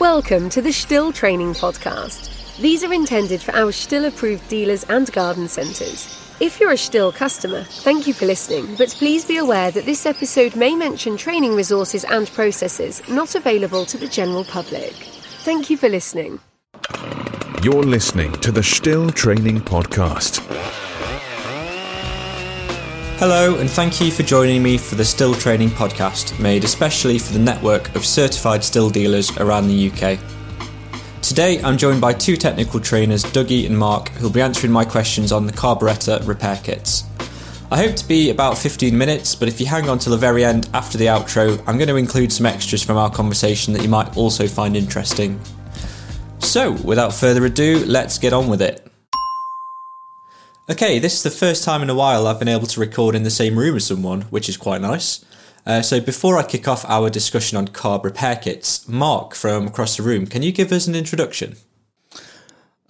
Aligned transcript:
Welcome 0.00 0.48
to 0.50 0.62
the 0.62 0.70
STIHL 0.70 1.12
Training 1.12 1.54
Podcast. 1.54 2.56
These 2.58 2.84
are 2.84 2.92
intended 2.92 3.42
for 3.42 3.52
our 3.56 3.72
STIHL 3.72 4.06
approved 4.06 4.46
dealers 4.46 4.84
and 4.84 5.10
garden 5.10 5.48
centres. 5.48 6.36
If 6.38 6.60
you're 6.60 6.70
a 6.70 6.76
STIHL 6.76 7.12
customer, 7.16 7.64
thank 7.64 8.06
you 8.06 8.14
for 8.14 8.24
listening, 8.24 8.76
but 8.76 8.90
please 8.90 9.24
be 9.24 9.38
aware 9.38 9.72
that 9.72 9.86
this 9.86 10.06
episode 10.06 10.54
may 10.54 10.76
mention 10.76 11.16
training 11.16 11.56
resources 11.56 12.04
and 12.04 12.28
processes 12.28 13.02
not 13.08 13.34
available 13.34 13.84
to 13.86 13.98
the 13.98 14.06
general 14.06 14.44
public. 14.44 14.92
Thank 15.42 15.68
you 15.68 15.76
for 15.76 15.88
listening. 15.88 16.38
You're 17.64 17.82
listening 17.82 18.30
to 18.34 18.52
the 18.52 18.62
STIHL 18.62 19.12
Training 19.16 19.62
Podcast. 19.62 20.77
Hello, 23.18 23.56
and 23.56 23.68
thank 23.68 24.00
you 24.00 24.12
for 24.12 24.22
joining 24.22 24.62
me 24.62 24.78
for 24.78 24.94
the 24.94 25.02
STIHL 25.02 25.34
Training 25.40 25.70
Podcast, 25.70 26.38
made 26.38 26.62
especially 26.62 27.18
for 27.18 27.32
the 27.32 27.38
network 27.40 27.92
of 27.96 28.06
certified 28.06 28.60
STIHL 28.60 28.92
dealers 28.92 29.36
around 29.38 29.66
the 29.66 29.90
UK. 29.90 30.20
Today, 31.20 31.60
I'm 31.62 31.76
joined 31.76 32.00
by 32.00 32.12
two 32.12 32.36
technical 32.36 32.78
trainers, 32.78 33.24
Dougie 33.24 33.66
and 33.66 33.76
Mark, 33.76 34.10
who'll 34.10 34.30
be 34.30 34.40
answering 34.40 34.72
my 34.72 34.84
questions 34.84 35.32
on 35.32 35.46
the 35.46 35.52
carburettor 35.52 36.24
repair 36.28 36.60
kits. 36.62 37.02
I 37.72 37.78
hope 37.78 37.96
to 37.96 38.06
be 38.06 38.30
about 38.30 38.56
15 38.56 38.96
minutes, 38.96 39.34
but 39.34 39.48
if 39.48 39.58
you 39.58 39.66
hang 39.66 39.88
on 39.88 39.98
till 39.98 40.12
the 40.12 40.16
very 40.16 40.44
end 40.44 40.70
after 40.72 40.96
the 40.96 41.06
outro, 41.06 41.58
I'm 41.66 41.76
going 41.76 41.88
to 41.88 41.96
include 41.96 42.32
some 42.32 42.46
extras 42.46 42.84
from 42.84 42.98
our 42.98 43.10
conversation 43.10 43.72
that 43.72 43.82
you 43.82 43.88
might 43.88 44.16
also 44.16 44.46
find 44.46 44.76
interesting. 44.76 45.40
So, 46.38 46.70
without 46.84 47.12
further 47.12 47.44
ado, 47.46 47.84
let's 47.84 48.16
get 48.16 48.32
on 48.32 48.46
with 48.46 48.62
it. 48.62 48.87
Okay, 50.70 50.98
this 50.98 51.14
is 51.14 51.22
the 51.22 51.30
first 51.30 51.64
time 51.64 51.80
in 51.80 51.88
a 51.88 51.94
while 51.94 52.26
I've 52.26 52.38
been 52.38 52.46
able 52.46 52.66
to 52.66 52.80
record 52.80 53.14
in 53.14 53.22
the 53.22 53.30
same 53.30 53.58
room 53.58 53.76
as 53.76 53.86
someone, 53.86 54.22
which 54.22 54.50
is 54.50 54.58
quite 54.58 54.82
nice. 54.82 55.24
Uh, 55.64 55.80
so 55.80 55.98
before 55.98 56.36
I 56.36 56.42
kick 56.42 56.68
off 56.68 56.84
our 56.84 57.08
discussion 57.08 57.56
on 57.56 57.68
carb 57.68 58.04
repair 58.04 58.36
kits, 58.36 58.86
Mark 58.86 59.34
from 59.34 59.66
across 59.66 59.96
the 59.96 60.02
room, 60.02 60.26
can 60.26 60.42
you 60.42 60.52
give 60.52 60.70
us 60.70 60.86
an 60.86 60.94
introduction? 60.94 61.56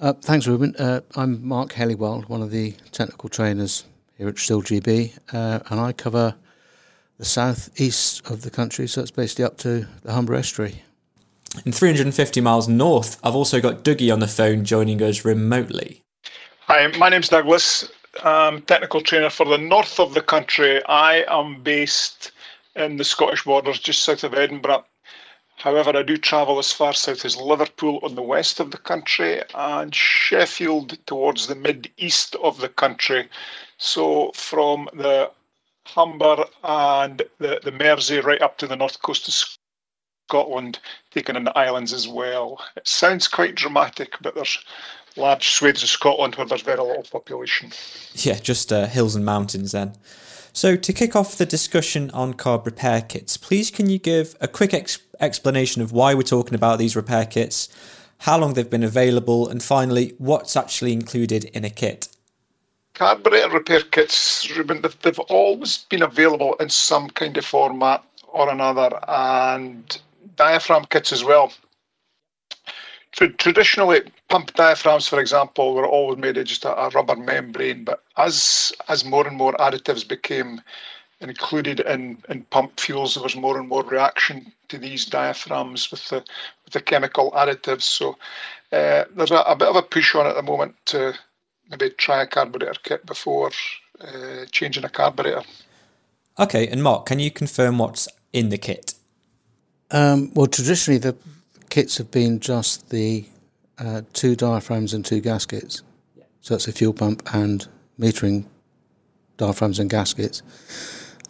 Uh, 0.00 0.12
thanks, 0.14 0.48
Ruben. 0.48 0.74
Uh, 0.76 1.02
I'm 1.14 1.46
Mark 1.46 1.74
Helliwell, 1.74 2.28
one 2.28 2.42
of 2.42 2.50
the 2.50 2.72
technical 2.90 3.28
trainers 3.28 3.84
here 4.16 4.26
at 4.26 4.34
STIHL 4.34 4.62
GB, 4.64 5.16
uh, 5.32 5.60
and 5.70 5.78
I 5.78 5.92
cover 5.92 6.34
the 7.16 7.24
south 7.24 7.80
east 7.80 8.28
of 8.28 8.42
the 8.42 8.50
country, 8.50 8.88
so 8.88 9.02
it's 9.02 9.12
basically 9.12 9.44
up 9.44 9.56
to 9.58 9.86
the 10.02 10.14
Humber 10.14 10.34
Estuary. 10.34 10.82
In 11.64 11.70
350 11.70 12.40
miles 12.40 12.66
north, 12.66 13.20
I've 13.22 13.36
also 13.36 13.60
got 13.60 13.84
Dougie 13.84 14.12
on 14.12 14.18
the 14.18 14.26
phone 14.26 14.64
joining 14.64 15.00
us 15.00 15.24
remotely. 15.24 16.02
Hi, 16.70 16.86
my 16.98 17.08
name's 17.08 17.30
Douglas. 17.30 17.90
I'm 18.22 18.60
technical 18.60 19.00
trainer 19.00 19.30
for 19.30 19.46
the 19.46 19.56
north 19.56 19.98
of 19.98 20.12
the 20.12 20.20
country. 20.20 20.84
I 20.84 21.24
am 21.26 21.62
based 21.62 22.30
in 22.76 22.98
the 22.98 23.04
Scottish 23.04 23.44
borders, 23.44 23.78
just 23.78 24.02
south 24.02 24.22
of 24.22 24.34
Edinburgh. 24.34 24.84
However, 25.56 25.96
I 25.96 26.02
do 26.02 26.18
travel 26.18 26.58
as 26.58 26.70
far 26.70 26.92
south 26.92 27.24
as 27.24 27.38
Liverpool 27.38 28.00
on 28.02 28.16
the 28.16 28.22
west 28.22 28.60
of 28.60 28.70
the 28.70 28.76
country 28.76 29.40
and 29.54 29.94
Sheffield 29.94 30.98
towards 31.06 31.46
the 31.46 31.54
mid 31.54 31.90
east 31.96 32.34
of 32.34 32.60
the 32.60 32.68
country. 32.68 33.30
So 33.78 34.30
from 34.34 34.90
the 34.92 35.30
Humber 35.86 36.44
and 36.64 37.22
the, 37.38 37.60
the 37.64 37.72
Mersey 37.72 38.20
right 38.20 38.42
up 38.42 38.58
to 38.58 38.66
the 38.66 38.76
north 38.76 39.00
coast 39.00 39.26
of 39.26 39.57
Scotland, 40.28 40.78
taken 41.10 41.36
in 41.36 41.44
the 41.44 41.56
islands 41.56 41.94
as 41.94 42.06
well. 42.06 42.60
It 42.76 42.86
sounds 42.86 43.26
quite 43.26 43.54
dramatic, 43.54 44.12
but 44.20 44.34
there's 44.34 44.58
large 45.16 45.48
swathes 45.48 45.82
of 45.82 45.88
Scotland 45.88 46.34
where 46.34 46.46
there's 46.46 46.60
very 46.60 46.82
little 46.82 47.06
population. 47.10 47.72
Yeah, 48.12 48.38
just 48.38 48.70
uh, 48.70 48.86
hills 48.86 49.16
and 49.16 49.24
mountains 49.24 49.72
then. 49.72 49.94
So, 50.52 50.76
to 50.76 50.92
kick 50.92 51.16
off 51.16 51.36
the 51.36 51.46
discussion 51.46 52.10
on 52.10 52.34
carb 52.34 52.66
repair 52.66 53.00
kits, 53.00 53.38
please 53.38 53.70
can 53.70 53.88
you 53.88 53.98
give 53.98 54.36
a 54.38 54.48
quick 54.48 54.74
ex- 54.74 54.98
explanation 55.18 55.80
of 55.80 55.92
why 55.92 56.12
we're 56.12 56.22
talking 56.22 56.54
about 56.54 56.78
these 56.78 56.94
repair 56.94 57.24
kits, 57.24 57.68
how 58.18 58.36
long 58.38 58.52
they've 58.52 58.68
been 58.68 58.82
available, 58.82 59.48
and 59.48 59.62
finally, 59.62 60.14
what's 60.18 60.56
actually 60.56 60.92
included 60.92 61.44
in 61.44 61.64
a 61.64 61.70
kit? 61.70 62.08
Carburetor 62.92 63.48
repair 63.48 63.80
kits, 63.80 64.50
Ruben, 64.54 64.82
they've, 64.82 65.00
they've 65.00 65.18
always 65.20 65.78
been 65.88 66.02
available 66.02 66.54
in 66.56 66.68
some 66.68 67.08
kind 67.08 67.38
of 67.38 67.46
format 67.46 68.04
or 68.26 68.50
another, 68.50 68.90
and 69.08 70.00
diaphragm 70.36 70.84
kits 70.86 71.12
as 71.12 71.24
well 71.24 71.52
traditionally, 73.12 74.02
pump 74.28 74.54
diaphragms, 74.54 75.08
for 75.08 75.20
example, 75.20 75.74
were 75.74 75.86
always 75.86 76.18
made 76.18 76.36
of 76.36 76.46
just 76.46 76.64
a, 76.64 76.90
rubber 76.94 77.16
membrane. 77.16 77.84
But 77.84 78.02
as 78.16 78.72
as 78.88 79.04
more 79.04 79.26
and 79.26 79.36
more 79.36 79.54
additives 79.54 80.06
became 80.06 80.60
included 81.20 81.80
in, 81.80 82.22
in 82.28 82.44
pump 82.44 82.78
fuels, 82.78 83.14
there 83.14 83.24
was 83.24 83.34
more 83.34 83.58
and 83.58 83.68
more 83.68 83.82
reaction 83.82 84.52
to 84.68 84.78
these 84.78 85.04
diaphragms 85.04 85.90
with 85.90 86.08
the 86.08 86.16
with 86.64 86.72
the 86.72 86.80
chemical 86.80 87.32
additives. 87.32 87.82
So 87.82 88.10
uh, 88.72 89.04
there's 89.14 89.30
a, 89.30 89.38
a, 89.38 89.56
bit 89.56 89.68
of 89.68 89.76
a 89.76 89.82
push 89.82 90.14
on 90.14 90.26
at 90.26 90.36
the 90.36 90.42
moment 90.42 90.74
to 90.86 91.14
maybe 91.70 91.90
try 91.90 92.22
a 92.22 92.26
carburetor 92.26 92.74
kit 92.82 93.06
before 93.06 93.50
uh, 94.00 94.44
changing 94.50 94.84
a 94.84 94.88
carburetor. 94.88 95.42
Okay, 96.38 96.68
and 96.68 96.84
Mark, 96.84 97.06
can 97.06 97.18
you 97.18 97.32
confirm 97.32 97.78
what's 97.78 98.06
in 98.32 98.50
the 98.50 98.58
kit? 98.58 98.94
Um, 99.90 100.32
well, 100.34 100.46
traditionally 100.46 100.98
the 100.98 101.16
kits 101.70 101.98
have 101.98 102.10
been 102.10 102.40
just 102.40 102.90
the 102.90 103.24
uh, 103.78 104.02
two 104.12 104.36
diaphragms 104.36 104.92
and 104.92 105.04
two 105.04 105.20
gaskets. 105.20 105.82
Yeah. 106.16 106.24
So 106.40 106.54
that's 106.54 106.68
a 106.68 106.72
fuel 106.72 106.92
pump 106.92 107.22
and 107.32 107.66
metering 107.98 108.46
diaphragms 109.36 109.78
and 109.78 109.88
gaskets. 109.88 110.42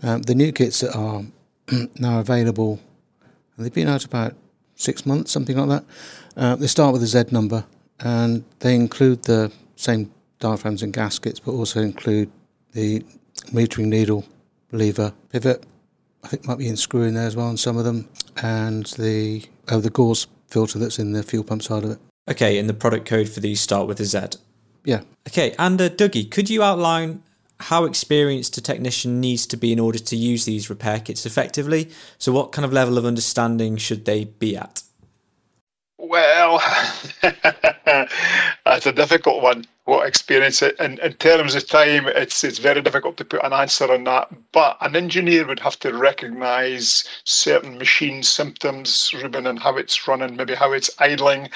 Um, 0.02 0.22
the 0.22 0.34
new 0.34 0.52
kits 0.52 0.80
that 0.80 0.94
are 0.97 1.22
now 1.98 2.20
available, 2.20 2.80
they've 3.56 3.72
been 3.72 3.88
out 3.88 4.04
about 4.04 4.34
six 4.74 5.04
months, 5.04 5.30
something 5.30 5.56
like 5.56 5.68
that. 5.68 5.84
Uh, 6.36 6.56
they 6.56 6.66
start 6.66 6.92
with 6.92 7.02
a 7.02 7.06
Z 7.06 7.24
number 7.30 7.64
and 8.00 8.44
they 8.60 8.74
include 8.74 9.24
the 9.24 9.52
same 9.76 10.10
diaphragms 10.38 10.82
and 10.82 10.92
gaskets, 10.92 11.41
but 11.41 11.52
also 11.52 11.80
include 11.80 12.30
the 12.72 13.00
metering 13.47 13.86
needle, 13.86 14.24
lever, 14.72 15.12
pivot. 15.30 15.64
I 16.24 16.28
think 16.28 16.46
might 16.46 16.58
be 16.58 16.68
in 16.68 16.76
screw 16.76 17.02
in 17.02 17.14
there 17.14 17.26
as 17.26 17.36
well 17.36 17.46
on 17.46 17.56
some 17.56 17.76
of 17.76 17.84
them, 17.84 18.08
and 18.42 18.86
the 18.98 19.44
uh, 19.68 19.78
the 19.78 19.90
gauze 19.90 20.26
filter 20.48 20.78
that's 20.78 20.98
in 20.98 21.12
the 21.12 21.22
fuel 21.22 21.44
pump 21.44 21.62
side 21.62 21.84
of 21.84 21.90
it. 21.90 21.98
Okay, 22.28 22.58
and 22.58 22.68
the 22.68 22.74
product 22.74 23.06
code 23.06 23.28
for 23.28 23.40
these 23.40 23.60
start 23.60 23.86
with 23.86 24.00
a 24.00 24.04
Z. 24.04 24.20
Yeah. 24.84 25.02
Okay, 25.28 25.54
and 25.58 25.80
uh, 25.80 25.88
Dougie, 25.88 26.30
could 26.30 26.50
you 26.50 26.62
outline 26.62 27.22
how 27.60 27.84
experienced 27.84 28.56
a 28.56 28.62
technician 28.62 29.20
needs 29.20 29.46
to 29.46 29.56
be 29.56 29.72
in 29.72 29.80
order 29.80 29.98
to 29.98 30.16
use 30.16 30.44
these 30.44 30.70
repair 30.70 31.00
kits 31.00 31.26
effectively? 31.26 31.90
So, 32.18 32.32
what 32.32 32.52
kind 32.52 32.64
of 32.64 32.72
level 32.72 32.98
of 32.98 33.04
understanding 33.04 33.76
should 33.76 34.04
they 34.04 34.24
be 34.24 34.56
at? 34.56 34.82
Well, 35.98 36.62
that's 38.68 38.86
a 38.86 38.92
difficult 38.92 39.42
one. 39.42 39.64
What 39.84 40.06
experience 40.06 40.60
it 40.60 40.78
in, 40.78 40.98
in 41.00 41.14
terms 41.14 41.54
of 41.54 41.66
time, 41.66 42.06
it's 42.08 42.44
it's 42.44 42.58
very 42.58 42.82
difficult 42.82 43.16
to 43.16 43.24
put 43.24 43.42
an 43.42 43.54
answer 43.54 43.90
on 43.90 44.04
that. 44.04 44.28
But 44.52 44.76
an 44.82 44.94
engineer 44.94 45.46
would 45.46 45.60
have 45.60 45.78
to 45.80 45.96
recognise 45.96 47.04
certain 47.24 47.78
machine 47.78 48.22
symptoms, 48.22 49.12
Ruben, 49.14 49.46
and 49.46 49.58
how 49.58 49.76
it's 49.76 50.06
running, 50.06 50.36
maybe 50.36 50.54
how 50.54 50.72
it's 50.72 50.90
idling, 50.98 51.48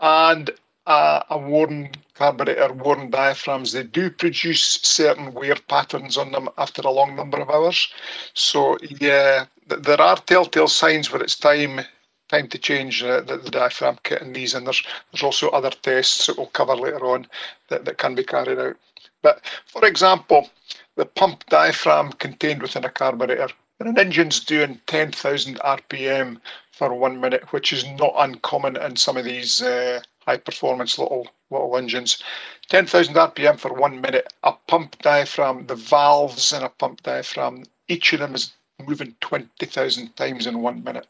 and 0.00 0.50
uh, 0.86 1.22
a 1.28 1.38
worn 1.38 1.90
carburetor, 2.14 2.72
worn 2.72 3.10
diaphragms. 3.10 3.72
They 3.72 3.82
do 3.82 4.10
produce 4.10 4.80
certain 4.82 5.34
wear 5.34 5.56
patterns 5.68 6.16
on 6.16 6.32
them 6.32 6.48
after 6.56 6.80
a 6.82 6.90
long 6.90 7.14
number 7.14 7.38
of 7.40 7.50
hours. 7.50 7.88
So 8.32 8.78
yeah, 9.00 9.46
there 9.66 10.00
are 10.00 10.16
telltale 10.16 10.68
signs 10.68 11.12
where 11.12 11.22
it's 11.22 11.36
time 11.36 11.82
time 12.28 12.48
to 12.48 12.58
change 12.58 13.02
uh, 13.02 13.20
the, 13.20 13.36
the, 13.36 13.50
diaphragm 13.50 13.98
kit 14.02 14.22
in 14.22 14.32
these, 14.32 14.54
and 14.54 14.66
there's 14.66 14.82
there's 15.12 15.22
also 15.22 15.48
other 15.50 15.70
tests 15.70 16.26
that 16.26 16.36
we'll 16.36 16.46
cover 16.48 16.74
later 16.74 17.06
on 17.06 17.26
that, 17.68 17.84
that 17.84 17.98
can 17.98 18.14
be 18.14 18.24
carried 18.24 18.58
out. 18.58 18.76
But 19.22 19.40
for 19.66 19.84
example, 19.86 20.50
the 20.96 21.06
pump 21.06 21.44
diaphragm 21.46 22.12
contained 22.12 22.62
within 22.62 22.84
a 22.84 22.90
carburetor, 22.90 23.48
when 23.78 23.88
an 23.88 23.98
engine's 23.98 24.40
doing 24.40 24.80
10,000 24.86 25.58
RPM 25.60 26.40
for 26.72 26.94
one 26.94 27.20
minute, 27.20 27.52
which 27.52 27.72
is 27.72 27.84
not 27.84 28.14
uncommon 28.16 28.76
in 28.76 28.96
some 28.96 29.16
of 29.16 29.24
these 29.24 29.62
uh, 29.62 30.00
high 30.26 30.36
performance 30.36 30.98
little 30.98 31.28
little 31.50 31.76
engines. 31.76 32.22
10,000 32.68 33.14
RPM 33.14 33.58
for 33.58 33.72
one 33.72 34.00
minute. 34.00 34.32
A 34.42 34.52
pump 34.66 34.98
diaphragm, 35.02 35.66
the 35.66 35.76
valves 35.76 36.52
in 36.52 36.62
a 36.62 36.68
pump 36.68 37.02
diaphragm, 37.02 37.64
each 37.88 38.12
of 38.12 38.20
them 38.20 38.34
is 38.34 38.52
moving 38.86 39.14
20,000 39.20 40.16
times 40.16 40.46
in 40.46 40.60
one 40.60 40.82
minute. 40.84 41.06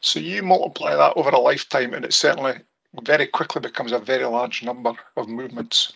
So 0.00 0.20
you 0.20 0.42
multiply 0.42 0.94
that 0.94 1.14
over 1.16 1.30
a 1.30 1.38
lifetime, 1.38 1.94
and 1.94 2.04
it 2.04 2.12
certainly 2.12 2.54
very 3.02 3.26
quickly 3.26 3.60
becomes 3.60 3.92
a 3.92 3.98
very 3.98 4.24
large 4.24 4.62
number 4.62 4.92
of 5.16 5.28
movements. 5.28 5.92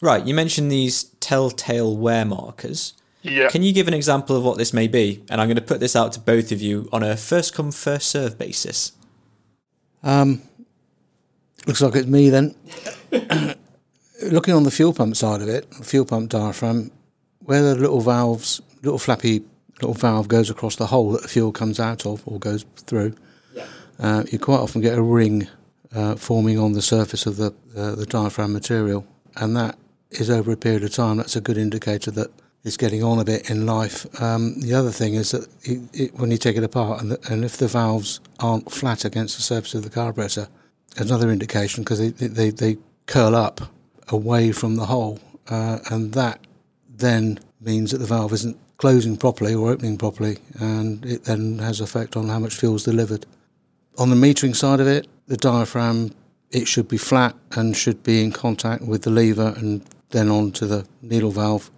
Right. 0.00 0.26
You 0.26 0.34
mentioned 0.34 0.70
these 0.70 1.04
telltale 1.20 1.96
wear 1.96 2.24
markers. 2.24 2.94
Yeah. 3.22 3.48
Can 3.48 3.62
you 3.62 3.72
give 3.72 3.88
an 3.88 3.94
example 3.94 4.36
of 4.36 4.44
what 4.44 4.58
this 4.58 4.72
may 4.72 4.86
be? 4.86 5.24
And 5.30 5.40
I'm 5.40 5.48
going 5.48 5.56
to 5.56 5.62
put 5.62 5.80
this 5.80 5.96
out 5.96 6.12
to 6.12 6.20
both 6.20 6.52
of 6.52 6.60
you 6.60 6.88
on 6.92 7.02
a 7.02 7.16
first 7.16 7.54
come, 7.54 7.72
first 7.72 8.08
serve 8.10 8.38
basis. 8.38 8.92
Um, 10.02 10.42
looks 11.66 11.80
like 11.80 11.96
it's 11.96 12.06
me 12.06 12.30
then. 12.30 12.54
Looking 14.22 14.54
on 14.54 14.62
the 14.62 14.70
fuel 14.70 14.94
pump 14.94 15.16
side 15.16 15.42
of 15.42 15.48
it, 15.48 15.66
fuel 15.82 16.04
pump 16.04 16.30
diaphragm, 16.30 16.90
where 17.40 17.62
the 17.62 17.74
little 17.74 18.00
valves, 18.00 18.62
little 18.82 18.98
flappy 18.98 19.42
little 19.80 19.94
valve 19.94 20.28
goes 20.28 20.50
across 20.50 20.76
the 20.76 20.86
hole 20.86 21.12
that 21.12 21.22
the 21.22 21.28
fuel 21.28 21.52
comes 21.52 21.78
out 21.78 22.06
of 22.06 22.22
or 22.26 22.38
goes 22.38 22.64
through, 22.76 23.14
yeah. 23.54 23.66
uh, 23.98 24.24
you 24.30 24.38
quite 24.38 24.60
often 24.60 24.80
get 24.80 24.96
a 24.96 25.02
ring 25.02 25.48
uh, 25.94 26.14
forming 26.16 26.58
on 26.58 26.72
the 26.72 26.82
surface 26.82 27.26
of 27.26 27.36
the 27.36 27.54
uh, 27.76 27.94
the 27.94 28.06
diaphragm 28.06 28.52
material, 28.52 29.06
and 29.36 29.56
that 29.56 29.78
is 30.10 30.30
over 30.30 30.52
a 30.52 30.56
period 30.56 30.84
of 30.84 30.92
time. 30.92 31.16
That's 31.16 31.36
a 31.36 31.40
good 31.40 31.58
indicator 31.58 32.10
that 32.12 32.30
it's 32.64 32.76
getting 32.76 33.02
on 33.02 33.18
a 33.18 33.24
bit 33.24 33.48
in 33.48 33.64
life. 33.64 34.06
Um, 34.20 34.60
the 34.60 34.74
other 34.74 34.90
thing 34.90 35.14
is 35.14 35.30
that 35.30 35.48
it, 35.62 35.80
it, 35.92 36.14
when 36.14 36.32
you 36.32 36.36
take 36.36 36.56
it 36.56 36.64
apart, 36.64 37.00
and, 37.00 37.12
the, 37.12 37.32
and 37.32 37.44
if 37.44 37.56
the 37.56 37.68
valves 37.68 38.20
aren't 38.40 38.72
flat 38.72 39.04
against 39.04 39.36
the 39.36 39.42
surface 39.42 39.74
of 39.74 39.84
the 39.84 39.90
carburetor, 39.90 40.48
another 40.96 41.30
indication 41.30 41.84
because 41.84 42.00
they, 42.00 42.26
they, 42.26 42.50
they 42.50 42.76
curl 43.06 43.36
up 43.36 43.60
away 44.08 44.50
from 44.50 44.74
the 44.74 44.86
hole, 44.86 45.20
uh, 45.48 45.78
and 45.90 46.12
that 46.14 46.40
then 46.88 47.38
means 47.60 47.92
that 47.92 47.98
the 47.98 48.06
valve 48.06 48.32
isn't 48.32 48.56
closing 48.78 49.16
properly 49.16 49.54
or 49.54 49.70
opening 49.70 49.96
properly, 49.96 50.38
and 50.58 51.04
it 51.06 51.24
then 51.24 51.58
has 51.58 51.80
effect 51.80 52.16
on 52.16 52.28
how 52.28 52.38
much 52.38 52.54
fuel 52.54 52.76
is 52.76 52.84
delivered. 52.84 53.26
On 53.98 54.10
the 54.10 54.16
metering 54.16 54.54
side 54.54 54.80
of 54.80 54.86
it, 54.86 55.06
the 55.26 55.36
diaphragm 55.36 56.12
it 56.50 56.68
should 56.68 56.88
be 56.88 56.98
flat 56.98 57.34
and 57.52 57.76
should 57.76 58.02
be 58.02 58.22
in 58.22 58.32
contact 58.32 58.82
with 58.82 59.02
the 59.02 59.10
lever 59.10 59.54
and 59.56 59.82
then 60.10 60.28
on 60.30 60.52
to 60.52 60.66
the 60.66 60.86
needle 61.02 61.30
valve. 61.30 61.70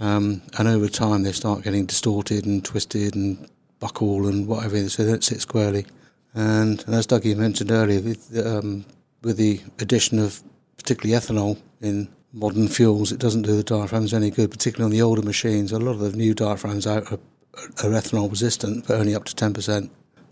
Um, 0.00 0.42
and 0.58 0.66
over 0.66 0.88
time, 0.88 1.22
they 1.22 1.32
start 1.32 1.62
getting 1.62 1.86
distorted 1.86 2.46
and 2.46 2.64
twisted 2.64 3.14
and 3.14 3.48
buckle 3.78 4.26
and 4.26 4.46
whatever, 4.46 4.88
so 4.88 5.04
they 5.04 5.10
don't 5.10 5.22
sit 5.22 5.40
squarely. 5.40 5.86
And, 6.34 6.82
and 6.86 6.94
as 6.94 7.06
Dougie 7.06 7.36
mentioned 7.36 7.70
earlier, 7.70 8.00
with, 8.00 8.46
um, 8.46 8.86
with 9.22 9.36
the 9.36 9.60
addition 9.78 10.18
of 10.18 10.42
particularly 10.76 11.20
ethanol 11.20 11.60
in 11.80 12.08
modern 12.34 12.68
fuels, 12.68 13.12
it 13.12 13.20
doesn't 13.20 13.42
do 13.42 13.56
the 13.56 13.62
diaphragms 13.62 14.12
any 14.12 14.30
good, 14.30 14.50
particularly 14.50 14.84
on 14.84 14.90
the 14.90 15.02
older 15.02 15.22
machines. 15.22 15.72
A 15.72 15.78
lot 15.78 15.92
of 15.92 16.00
the 16.00 16.12
new 16.12 16.34
diaphragms 16.34 16.86
out 16.86 17.10
are, 17.10 17.18
are 17.54 17.90
ethanol 17.90 18.28
resistant, 18.28 18.86
but 18.86 18.98
only 18.98 19.14
up 19.14 19.24
to 19.24 19.34
10%. 19.34 19.88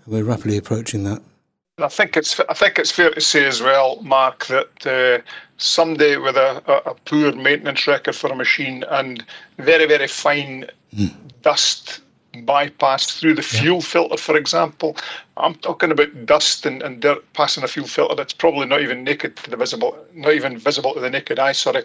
We're 0.06 0.24
rapidly 0.24 0.56
approaching 0.56 1.04
that. 1.04 1.22
I 1.78 1.88
think 1.88 2.16
it's 2.16 2.38
I 2.38 2.54
think 2.54 2.78
it's 2.78 2.90
fair 2.90 3.10
to 3.10 3.20
say 3.20 3.46
as 3.46 3.62
well, 3.62 4.00
Mark, 4.02 4.46
that 4.46 4.86
uh, 4.86 5.22
somebody 5.56 6.16
with 6.18 6.36
a, 6.36 6.62
a, 6.66 6.90
a, 6.90 6.94
poor 7.06 7.32
maintenance 7.32 7.86
record 7.86 8.14
for 8.14 8.30
a 8.30 8.36
machine 8.36 8.84
and 8.90 9.24
very 9.56 9.86
very 9.86 10.06
fine 10.06 10.66
mm. 10.94 11.14
dust 11.40 12.02
bypass 12.40 13.18
through 13.18 13.34
the 13.34 13.42
fuel 13.42 13.76
yeah. 13.76 13.82
filter, 13.82 14.16
for 14.16 14.36
example. 14.36 14.96
I'm 15.36 15.54
talking 15.56 15.90
about 15.90 16.26
dust 16.26 16.66
and, 16.66 16.82
and 16.82 17.00
dirt 17.00 17.24
passing 17.32 17.64
a 17.64 17.68
fuel 17.68 17.86
filter 17.86 18.14
that's 18.14 18.32
probably 18.32 18.66
not 18.66 18.82
even 18.82 19.04
naked 19.04 19.36
to 19.36 19.50
the 19.50 19.56
visible, 19.56 19.96
not 20.14 20.32
even 20.32 20.58
visible 20.58 20.94
to 20.94 21.00
the 21.00 21.10
naked 21.10 21.38
eye. 21.38 21.52
Sorry, 21.52 21.84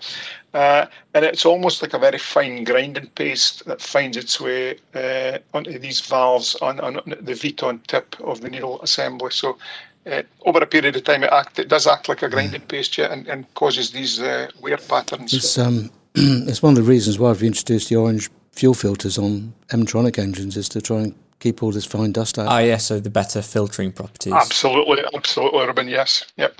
uh, 0.54 0.86
and 1.14 1.26
it's 1.26 1.46
almost 1.46 1.82
like 1.82 1.94
a 1.94 2.00
very 2.00 2.18
fine 2.18 2.64
grinding 2.64 3.08
paste 3.08 3.66
that 3.66 3.82
finds 3.82 4.18
its 4.18 4.40
way 4.40 4.78
uh, 4.96 5.40
onto 5.54 5.78
these 5.78 6.02
valves 6.02 6.56
on, 6.56 6.80
on 6.80 6.96
the 7.06 7.34
Viton 7.34 7.86
tip 7.88 8.16
of 8.22 8.42
the 8.42 8.50
needle 8.50 8.82
assembly. 8.82 9.32
So. 9.32 9.58
Uh, 10.06 10.24
over 10.46 10.60
a 10.60 10.66
period 10.66 10.96
of 10.96 11.04
time, 11.04 11.22
it, 11.22 11.30
act, 11.34 11.60
it 11.60 11.68
does 11.68 11.86
act 11.86 12.08
like 12.08 12.22
a 12.24 12.30
grinding 12.30 12.62
paste, 12.62 12.98
yeah, 12.98 13.12
and, 13.12 13.28
and 13.28 13.54
causes 13.56 13.92
these 13.92 14.22
uh, 14.22 14.50
wear 14.62 14.78
patterns. 14.78 15.34
It's, 15.34 15.58
um, 15.58 15.92
it's 16.16 16.64
one 16.64 16.72
of 16.72 16.78
the 16.78 16.90
reasons 16.90 17.20
why 17.20 17.32
we've 17.32 17.44
introduced 17.44 17.90
the 17.90 17.98
orange 17.98 18.30
fuel 18.58 18.74
filters 18.74 19.20
on 19.20 19.54
M-tronic 19.72 20.18
engines 20.18 20.58
is 20.58 20.68
to 20.70 20.82
try 20.82 21.02
and 21.02 21.16
keep 21.40 21.62
all 21.62 21.72
this 21.72 21.86
fine 21.86 22.12
dust 22.12 22.40
out. 22.40 22.48
Ah, 22.48 22.58
yes, 22.58 22.86
so 22.88 23.00
the 23.00 23.10
better 23.10 23.44
filtering 23.44 23.92
properties. 23.92 24.34
Absolutely, 24.34 25.04
absolutely, 25.14 25.66
Ruben. 25.66 25.88
Yes, 25.88 26.26
yep. 26.38 26.60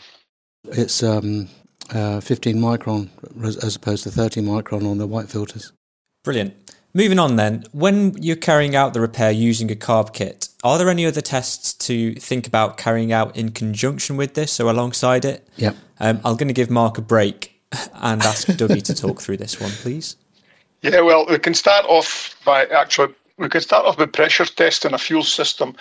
It's 0.66 1.02
um, 1.02 1.50
uh, 1.90 2.22
15 2.22 2.58
micron 2.58 3.10
as 3.64 3.76
opposed 3.76 4.04
to 4.04 4.12
30 4.12 4.42
micron 4.42 4.90
on 4.90 5.00
the 5.00 5.08
white 5.08 5.30
filters. 5.30 5.74
Brilliant. 6.24 6.54
Moving 6.94 7.18
on 7.18 7.36
then, 7.36 7.64
when 7.72 8.22
you're 8.22 8.36
carrying 8.36 8.76
out 8.76 8.94
the 8.94 9.02
repair 9.02 9.32
using 9.32 9.72
a 9.72 9.76
carb 9.76 10.14
kit, 10.14 10.50
are 10.64 10.78
there 10.78 10.90
any 10.90 11.06
other 11.06 11.22
tests 11.22 11.74
to 11.74 12.14
think 12.16 12.48
about 12.48 12.78
carrying 12.78 13.12
out 13.12 13.36
in 13.36 13.52
conjunction 13.52 14.18
with 14.18 14.36
this 14.36 14.60
or 14.60 14.70
alongside 14.70 15.26
it? 15.26 15.48
Yeah. 15.58 15.74
Um, 16.00 16.18
I'm 16.24 16.36
going 16.38 16.48
to 16.48 16.54
give 16.54 16.70
Mark 16.70 16.98
a 16.98 17.02
break 17.02 17.60
and 17.94 18.22
ask 18.22 18.48
Dougie 18.50 18.84
to 18.84 18.94
talk 18.94 19.20
through 19.20 19.38
this 19.38 19.60
one, 19.60 19.72
please. 19.72 20.16
Yeah, 20.82 21.02
well, 21.02 21.26
we 21.28 21.40
can 21.40 21.54
start 21.54 21.86
off 21.86 22.40
by 22.46 22.66
actually 22.66 23.14
we 23.38 23.50
can 23.50 23.62
start 23.62 23.86
off 23.86 23.98
with 23.98 24.14
pressure 24.14 24.46
testing 24.46 24.94
a 24.94 24.98
fuel 24.98 25.24
system. 25.24 25.76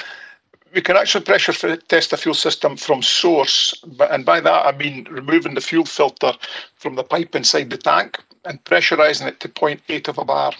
We 0.75 0.81
can 0.83 0.97
actually 0.97 1.25
pressure 1.25 1.77
test 1.77 2.13
a 2.13 2.17
fuel 2.17 2.35
system 2.35 2.77
from 2.77 3.03
source, 3.03 3.75
and 4.11 4.25
by 4.25 4.41
that 4.41 4.67
I 4.67 4.73
mean 4.77 5.07
removing 5.11 5.55
the 5.55 5.61
fuel 5.61 5.85
filter 5.85 6.33
from 6.77 6.97
the 6.97 7.05
pipe 7.05 7.35
inside 7.35 7.71
the 7.71 7.79
tank 7.79 8.19
and 8.45 8.63
pressurizing 8.65 9.27
it 9.27 9.41
to 9.41 9.49
0.8 9.49 10.09
of 10.09 10.19
a 10.19 10.25
bar, 10.25 10.53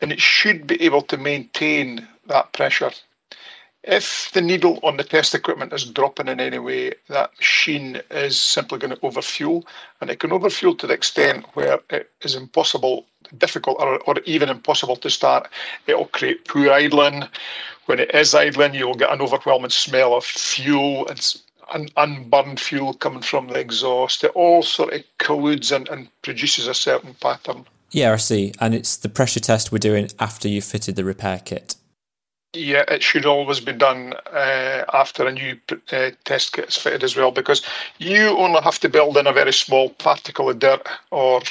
and 0.00 0.12
it 0.12 0.20
should 0.20 0.66
be 0.66 0.80
able 0.82 1.02
to 1.02 1.16
maintain 1.16 2.06
that 2.26 2.52
pressure. 2.52 2.90
If 3.86 4.30
the 4.32 4.40
needle 4.40 4.80
on 4.82 4.96
the 4.96 5.04
test 5.04 5.34
equipment 5.34 5.72
is 5.72 5.84
dropping 5.84 6.28
in 6.28 6.40
any 6.40 6.58
way, 6.58 6.94
that 7.08 7.30
machine 7.38 8.00
is 8.10 8.40
simply 8.40 8.78
going 8.78 8.94
to 8.94 9.00
overfuel, 9.02 9.64
and 10.00 10.10
it 10.10 10.20
can 10.20 10.30
overfuel 10.30 10.78
to 10.78 10.86
the 10.86 10.94
extent 10.94 11.44
where 11.54 11.78
it 11.90 12.10
is 12.22 12.34
impossible 12.34 13.06
difficult 13.38 13.76
or, 13.80 13.98
or 14.00 14.16
even 14.24 14.48
impossible 14.48 14.96
to 14.96 15.10
start. 15.10 15.48
It'll 15.86 16.06
create 16.06 16.46
poor 16.46 16.70
idling. 16.70 17.24
When 17.86 18.00
it 18.00 18.14
is 18.14 18.34
idling, 18.34 18.74
you'll 18.74 18.94
get 18.94 19.12
an 19.12 19.20
overwhelming 19.20 19.70
smell 19.70 20.14
of 20.14 20.24
fuel. 20.24 21.06
It's 21.08 21.42
un- 21.72 21.88
unburned 21.96 22.60
fuel 22.60 22.94
coming 22.94 23.22
from 23.22 23.48
the 23.48 23.58
exhaust. 23.58 24.24
It 24.24 24.32
all 24.34 24.62
sort 24.62 24.92
of 24.92 25.02
colludes 25.18 25.74
and, 25.74 25.88
and 25.88 26.08
produces 26.22 26.66
a 26.66 26.74
certain 26.74 27.14
pattern. 27.14 27.64
Yeah, 27.90 28.12
I 28.12 28.16
see. 28.16 28.52
And 28.60 28.74
it's 28.74 28.96
the 28.96 29.08
pressure 29.08 29.40
test 29.40 29.70
we're 29.70 29.78
doing 29.78 30.08
after 30.18 30.48
you've 30.48 30.64
fitted 30.64 30.96
the 30.96 31.04
repair 31.04 31.40
kit. 31.44 31.76
Yeah, 32.54 32.84
it 32.88 33.02
should 33.02 33.26
always 33.26 33.58
be 33.60 33.72
done 33.72 34.14
uh, 34.32 34.84
after 34.92 35.26
a 35.26 35.32
new 35.32 35.58
uh, 35.92 36.10
test 36.24 36.52
kit 36.52 36.68
is 36.68 36.76
fitted 36.76 37.02
as 37.02 37.16
well, 37.16 37.32
because 37.32 37.62
you 37.98 38.28
only 38.38 38.60
have 38.62 38.78
to 38.80 38.88
build 38.88 39.16
in 39.16 39.26
a 39.26 39.32
very 39.32 39.52
small 39.52 39.90
particle 39.90 40.48
of 40.48 40.60
dirt 40.60 40.86
or 41.10 41.42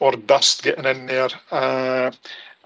or 0.00 0.12
dust 0.12 0.62
getting 0.62 0.86
in 0.86 1.06
there. 1.06 1.28
Uh, 1.50 2.10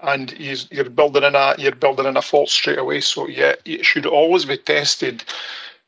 and 0.01 0.31
you're 0.39 0.89
building 0.89 1.23
in 1.23 1.35
a 1.35 1.55
you're 1.57 1.75
building 1.75 2.05
in 2.05 2.17
a 2.17 2.21
fault 2.21 2.49
straight 2.49 2.79
away. 2.79 3.01
So 3.01 3.27
yeah, 3.27 3.55
it 3.65 3.85
should 3.85 4.05
always 4.05 4.45
be 4.45 4.57
tested. 4.57 5.23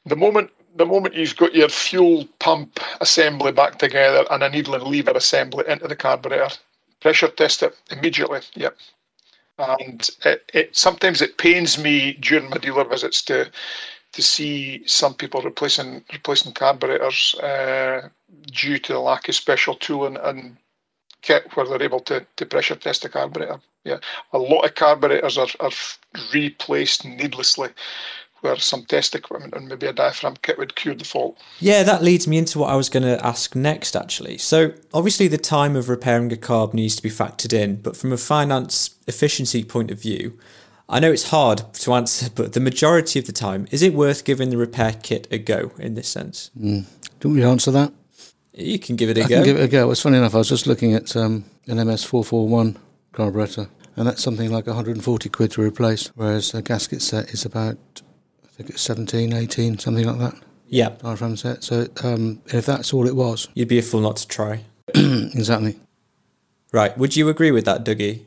The 0.05 0.15
moment 0.17 0.51
the 0.75 0.85
moment 0.85 1.15
you've 1.15 1.37
got 1.37 1.55
your 1.55 1.69
fuel 1.69 2.27
pump 2.39 2.79
assembly 2.99 3.53
back 3.53 3.77
together 3.79 4.25
and 4.29 4.43
a 4.43 4.49
needle 4.49 4.75
and 4.75 4.83
lever 4.83 5.11
assembly 5.11 5.63
into 5.67 5.87
the 5.87 5.95
carburetor, 5.95 6.53
pressure 6.99 7.29
test 7.29 7.63
it 7.63 7.77
immediately. 7.89 8.41
Yep. 8.55 8.77
And 9.57 10.07
it, 10.25 10.51
it 10.53 10.75
sometimes 10.75 11.21
it 11.21 11.37
pains 11.37 11.77
me 11.77 12.13
during 12.13 12.49
my 12.49 12.57
dealer 12.57 12.83
visits 12.83 13.21
to 13.23 13.49
to 14.13 14.21
see 14.21 14.85
some 14.87 15.13
people 15.13 15.41
replacing 15.41 16.03
replacing 16.11 16.53
carburetors 16.53 17.35
uh, 17.35 18.09
due 18.51 18.77
to 18.79 18.93
the 18.93 18.99
lack 18.99 19.27
of 19.27 19.35
special 19.35 19.75
tooling 19.75 20.17
and 20.17 20.57
kit 21.21 21.55
where 21.55 21.65
they're 21.65 21.83
able 21.83 21.99
to, 21.99 22.25
to 22.35 22.45
pressure 22.45 22.75
test 22.75 23.01
the 23.01 23.09
carburetor. 23.09 23.59
Yeah, 23.83 23.97
a 24.33 24.37
lot 24.37 24.65
of 24.65 24.75
carburetors 24.75 25.37
are, 25.37 25.47
are 25.59 25.71
replaced 26.33 27.05
needlessly 27.05 27.69
where 28.45 28.57
some 28.57 28.85
test 28.85 29.15
equipment 29.15 29.53
and 29.53 29.67
maybe 29.67 29.87
a 29.87 29.93
diaphragm 29.93 30.35
kit 30.41 30.57
would 30.57 30.75
cure 30.75 30.95
the 30.95 31.03
fault. 31.03 31.37
Yeah, 31.59 31.83
that 31.83 32.01
leads 32.01 32.27
me 32.27 32.37
into 32.37 32.59
what 32.59 32.69
I 32.69 32.75
was 32.75 32.87
going 32.87 33.03
to 33.03 33.23
ask 33.25 33.55
next, 33.55 33.95
actually. 33.95 34.37
So, 34.37 34.73
obviously, 34.93 35.27
the 35.27 35.37
time 35.37 35.75
of 35.75 35.89
repairing 35.89 36.31
a 36.31 36.37
carb 36.37 36.73
needs 36.73 36.95
to 36.95 37.03
be 37.03 37.09
factored 37.09 37.51
in, 37.51 37.81
but 37.81 37.97
from 37.97 38.13
a 38.13 38.17
finance 38.17 38.95
efficiency 39.07 39.63
point 39.63 39.91
of 39.91 40.01
view, 40.01 40.39
I 40.87 40.99
know 40.99 41.11
it's 41.11 41.29
hard 41.29 41.73
to 41.73 41.93
answer, 41.93 42.29
but 42.33 42.53
the 42.53 42.59
majority 42.59 43.19
of 43.19 43.25
the 43.25 43.31
time, 43.31 43.67
is 43.71 43.81
it 43.81 43.93
worth 43.93 44.23
giving 44.23 44.49
the 44.49 44.57
repair 44.57 44.93
kit 45.01 45.27
a 45.31 45.39
go 45.39 45.71
in 45.79 45.95
this 45.95 46.07
sense? 46.07 46.51
Mm. 46.59 46.85
Do 47.19 47.29
we 47.29 47.43
answer 47.43 47.71
that? 47.71 47.91
You 48.53 48.79
can 48.79 48.95
give 48.95 49.09
it 49.09 49.17
a 49.17 49.23
I 49.23 49.27
go. 49.27 49.35
Can 49.35 49.43
give 49.43 49.57
it 49.57 49.63
a 49.63 49.67
go. 49.67 49.89
It's 49.91 50.01
funny 50.01 50.17
enough. 50.17 50.35
I 50.35 50.37
was 50.37 50.49
just 50.49 50.67
looking 50.67 50.93
at 50.93 51.15
um, 51.15 51.45
an 51.67 51.77
MS441 51.77 52.77
carburetor, 53.13 53.67
and 53.95 54.07
that's 54.07 54.21
something 54.21 54.51
like 54.51 54.67
140 54.67 55.29
quid 55.29 55.51
to 55.51 55.61
replace, 55.61 56.07
whereas 56.15 56.53
a 56.53 56.61
gasket 56.61 57.01
set 57.01 57.29
is 57.29 57.45
about, 57.45 57.77
I 58.55 58.57
think 58.59 58.69
it's 58.69 58.83
17, 58.83 59.33
18, 59.33 59.79
something 59.79 60.07
like 60.07 60.17
that. 60.19 60.41
Yeah. 60.69 60.89
Diaphragm 61.01 61.35
set. 61.35 61.61
So 61.61 61.87
um, 62.03 62.41
if 62.47 62.65
that's 62.65 62.93
all 62.93 63.05
it 63.05 63.15
was, 63.15 63.49
you'd 63.53 63.67
be 63.67 63.79
a 63.79 63.81
fool 63.81 63.99
not 63.99 64.15
to 64.15 64.27
try. 64.29 64.63
exactly. 64.95 65.77
Right. 66.71 66.97
Would 66.97 67.17
you 67.17 67.27
agree 67.27 67.51
with 67.51 67.65
that, 67.65 67.83
Dougie? 67.83 68.21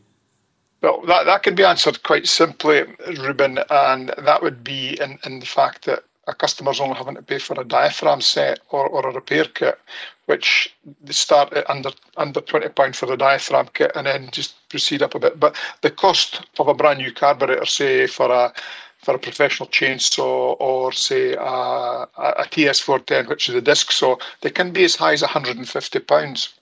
Well, 0.82 1.00
that, 1.06 1.24
that 1.24 1.44
can 1.44 1.54
be 1.54 1.64
answered 1.64 2.02
quite 2.02 2.28
simply, 2.28 2.84
Ruben, 3.18 3.58
and 3.70 4.10
that 4.18 4.42
would 4.42 4.62
be 4.62 5.00
in, 5.00 5.18
in 5.24 5.40
the 5.40 5.46
fact 5.46 5.86
that 5.86 6.04
a 6.26 6.34
customer's 6.34 6.78
only 6.78 6.94
having 6.94 7.14
to 7.14 7.22
pay 7.22 7.38
for 7.38 7.58
a 7.58 7.64
diaphragm 7.64 8.20
set 8.20 8.60
or, 8.68 8.86
or 8.86 9.08
a 9.08 9.14
repair 9.14 9.46
kit, 9.46 9.78
which 10.26 10.76
they 11.02 11.12
start 11.12 11.54
at 11.54 11.68
under 11.70 11.90
under 12.18 12.42
twenty 12.42 12.68
pound 12.68 12.94
for 12.94 13.06
the 13.06 13.16
diaphragm 13.16 13.66
kit 13.72 13.90
and 13.94 14.06
then 14.06 14.28
just 14.30 14.68
proceed 14.68 15.02
up 15.02 15.14
a 15.14 15.18
bit. 15.18 15.40
But 15.40 15.56
the 15.80 15.90
cost 15.90 16.46
of 16.58 16.68
a 16.68 16.74
brand 16.74 16.98
new 16.98 17.12
carburetor, 17.12 17.64
say 17.64 18.06
for 18.06 18.30
a 18.30 18.52
for 18.98 19.14
a 19.14 19.18
professional 19.18 19.68
chainsaw 19.68 20.56
or 20.60 20.92
say 20.92 21.34
a, 21.34 21.42
a 21.42 22.44
TS410, 22.50 23.28
which 23.28 23.48
is 23.48 23.54
a 23.54 23.60
disc 23.60 23.92
saw, 23.92 24.16
they 24.40 24.50
can 24.50 24.72
be 24.72 24.84
as 24.84 24.96
high 24.96 25.12
as 25.12 25.22
150 25.22 25.98
pounds. 26.00 26.54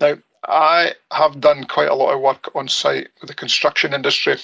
Now, 0.00 0.18
I 0.48 0.94
have 1.10 1.40
done 1.40 1.64
quite 1.64 1.88
a 1.88 1.94
lot 1.94 2.14
of 2.14 2.20
work 2.20 2.54
on 2.54 2.68
site 2.68 3.08
with 3.20 3.28
the 3.28 3.34
construction 3.34 3.92
industry 3.92 4.36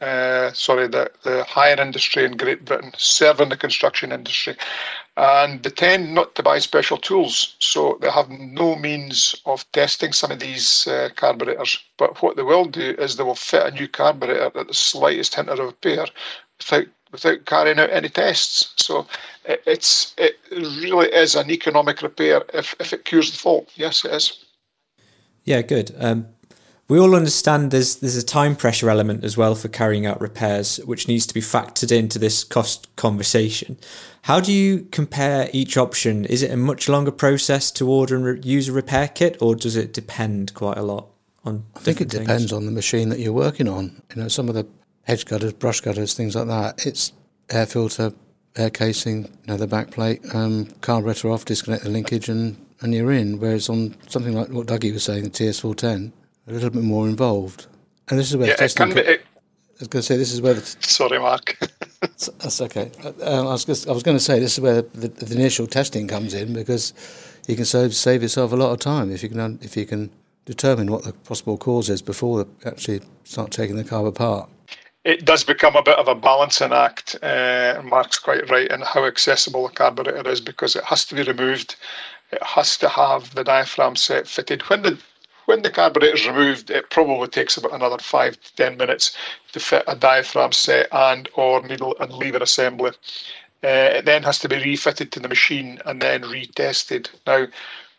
uh, 0.00 0.52
sorry, 0.52 0.86
the, 0.88 1.10
the 1.22 1.44
hire 1.44 1.80
industry 1.80 2.24
in 2.24 2.36
Great 2.36 2.64
Britain, 2.64 2.92
serving 2.96 3.48
the 3.48 3.56
construction 3.56 4.12
industry. 4.12 4.56
And 5.16 5.62
they 5.62 5.70
tend 5.70 6.14
not 6.14 6.34
to 6.34 6.42
buy 6.42 6.58
special 6.58 6.98
tools, 6.98 7.56
so 7.60 7.98
they 8.02 8.10
have 8.10 8.28
no 8.28 8.76
means 8.76 9.34
of 9.46 9.70
testing 9.72 10.12
some 10.12 10.30
of 10.30 10.40
these 10.40 10.86
uh, 10.86 11.08
carburetors. 11.16 11.78
But 11.96 12.20
what 12.22 12.36
they 12.36 12.42
will 12.42 12.66
do 12.66 12.94
is 12.98 13.16
they 13.16 13.22
will 13.22 13.34
fit 13.34 13.64
a 13.66 13.70
new 13.70 13.88
carburetor 13.88 14.52
at 14.54 14.66
the 14.66 14.74
slightest 14.74 15.34
hint 15.34 15.48
of 15.48 15.58
repair 15.58 16.06
without 16.58 16.86
without 17.12 17.44
carrying 17.46 17.78
out 17.78 17.90
any 17.90 18.08
tests. 18.08 18.72
So 18.76 19.06
it, 19.44 19.62
it's 19.66 20.14
it 20.18 20.38
really 20.50 21.08
is 21.08 21.34
an 21.34 21.50
economic 21.50 22.02
repair 22.02 22.42
if, 22.52 22.74
if 22.80 22.92
it 22.92 23.04
cures 23.04 23.30
the 23.30 23.38
fault. 23.38 23.70
Yes, 23.74 24.04
it 24.04 24.12
is. 24.12 24.44
Yeah, 25.44 25.62
good. 25.62 25.94
Um, 25.98 26.26
we 26.88 27.00
all 27.00 27.16
understand 27.16 27.70
there's 27.70 27.96
there's 27.96 28.16
a 28.16 28.24
time 28.24 28.54
pressure 28.54 28.90
element 28.90 29.24
as 29.24 29.36
well 29.36 29.54
for 29.54 29.68
carrying 29.68 30.06
out 30.06 30.20
repairs, 30.20 30.76
which 30.84 31.08
needs 31.08 31.26
to 31.26 31.34
be 31.34 31.40
factored 31.40 31.90
into 31.90 32.18
this 32.18 32.44
cost 32.44 32.94
conversation. 32.96 33.76
How 34.22 34.40
do 34.40 34.52
you 34.52 34.86
compare 34.90 35.48
each 35.52 35.76
option? 35.76 36.24
Is 36.24 36.42
it 36.42 36.50
a 36.50 36.56
much 36.56 36.88
longer 36.88 37.12
process 37.12 37.70
to 37.72 37.88
order 37.88 38.16
and 38.16 38.24
re- 38.24 38.40
use 38.42 38.68
a 38.68 38.72
repair 38.72 39.08
kit, 39.08 39.36
or 39.40 39.54
does 39.54 39.76
it 39.76 39.92
depend 39.92 40.54
quite 40.54 40.78
a 40.78 40.82
lot 40.82 41.08
on? 41.44 41.64
I 41.74 41.80
think 41.80 42.00
it 42.00 42.10
things? 42.10 42.24
depends 42.24 42.52
on 42.52 42.66
the 42.66 42.72
machine 42.72 43.08
that 43.08 43.18
you're 43.18 43.32
working 43.32 43.68
on. 43.68 44.02
You 44.14 44.22
know, 44.22 44.28
some 44.28 44.48
of 44.48 44.54
the 44.54 44.66
hedge 45.06 45.24
cutters, 45.24 45.52
brush 45.52 45.80
cutters, 45.80 46.14
things 46.14 46.34
like 46.34 46.48
that. 46.48 46.86
It's 46.86 47.12
air 47.50 47.66
filter, 47.66 48.12
air 48.56 48.70
casing, 48.70 49.24
you 49.24 49.46
know, 49.46 49.56
the 49.56 49.66
back 49.66 49.90
plate, 49.90 50.20
um, 50.34 50.66
carburetor 50.80 51.30
off, 51.30 51.44
disconnect 51.44 51.84
the 51.84 51.90
linkage, 51.90 52.28
and 52.28 52.56
and 52.82 52.94
you're 52.94 53.12
in. 53.12 53.38
Whereas 53.38 53.68
on 53.68 53.96
something 54.08 54.34
like 54.34 54.48
what 54.48 54.66
Dougie 54.66 54.92
was 54.92 55.04
saying, 55.04 55.24
the 55.24 55.30
TS410 55.30 56.12
a 56.46 56.52
little 56.52 56.70
bit 56.70 56.82
more 56.82 57.08
involved. 57.08 57.66
And 58.08 58.18
this 58.18 58.30
is 58.30 58.36
where 58.36 58.48
yeah, 58.48 58.56
testing. 58.56 58.90
It 58.90 58.94
can 58.94 59.04
be, 59.04 59.10
it, 59.10 59.20
I 59.20 59.80
was 59.80 59.88
going 59.88 60.00
to 60.00 60.06
say 60.06 60.16
this 60.16 60.32
is 60.32 60.40
where. 60.40 60.54
The, 60.54 60.60
sorry, 60.80 61.18
Mark. 61.18 61.58
that's 62.00 62.60
okay. 62.60 62.90
Uh, 63.20 63.48
I 63.48 63.52
was 63.52 63.64
just, 63.64 63.88
I 63.88 63.92
was 63.92 64.02
going 64.02 64.16
to 64.16 64.22
say 64.22 64.38
this 64.38 64.54
is 64.54 64.60
where 64.60 64.82
the, 64.82 65.08
the, 65.08 65.34
initial 65.34 65.66
testing 65.66 66.08
comes 66.08 66.34
in 66.34 66.52
because 66.52 66.94
you 67.46 67.56
can 67.56 67.64
save 67.64 67.94
save 67.94 68.22
yourself 68.22 68.52
a 68.52 68.56
lot 68.56 68.72
of 68.72 68.78
time 68.78 69.10
if 69.10 69.22
you 69.22 69.28
can 69.28 69.58
if 69.62 69.76
you 69.76 69.86
can 69.86 70.10
determine 70.44 70.90
what 70.90 71.04
the 71.04 71.12
possible 71.12 71.58
cause 71.58 71.90
is 71.90 72.00
before 72.00 72.46
actually 72.64 73.00
start 73.24 73.50
taking 73.50 73.76
the 73.76 73.84
car 73.84 74.06
apart. 74.06 74.48
It 75.06 75.24
does 75.24 75.44
become 75.44 75.76
a 75.76 75.84
bit 75.84 76.00
of 76.00 76.08
a 76.08 76.16
balancing 76.16 76.72
act. 76.72 77.14
Uh, 77.22 77.80
Mark's 77.84 78.18
quite 78.18 78.50
right 78.50 78.66
in 78.66 78.80
how 78.80 79.04
accessible 79.04 79.64
a 79.64 79.70
carburetor 79.70 80.28
is 80.28 80.40
because 80.40 80.74
it 80.74 80.82
has 80.82 81.04
to 81.04 81.14
be 81.14 81.22
removed. 81.22 81.76
It 82.32 82.42
has 82.42 82.76
to 82.78 82.88
have 82.88 83.32
the 83.32 83.44
diaphragm 83.44 83.94
set 83.94 84.26
fitted. 84.26 84.62
When 84.62 84.82
the 84.82 84.98
when 85.44 85.62
the 85.62 85.70
carburetor 85.70 86.16
is 86.16 86.26
removed, 86.26 86.70
it 86.70 86.90
probably 86.90 87.28
takes 87.28 87.56
about 87.56 87.72
another 87.72 87.98
five 87.98 88.40
to 88.40 88.56
ten 88.56 88.76
minutes 88.76 89.16
to 89.52 89.60
fit 89.60 89.84
a 89.86 89.94
diaphragm 89.94 90.50
set 90.50 90.88
and 90.90 91.28
or 91.34 91.62
needle 91.62 91.94
and 92.00 92.12
lever 92.12 92.38
assembly. 92.38 92.90
Uh, 93.62 93.94
it 93.98 94.06
then 94.06 94.24
has 94.24 94.40
to 94.40 94.48
be 94.48 94.56
refitted 94.56 95.12
to 95.12 95.20
the 95.20 95.28
machine 95.28 95.80
and 95.86 96.02
then 96.02 96.22
retested. 96.22 97.10
Now, 97.28 97.46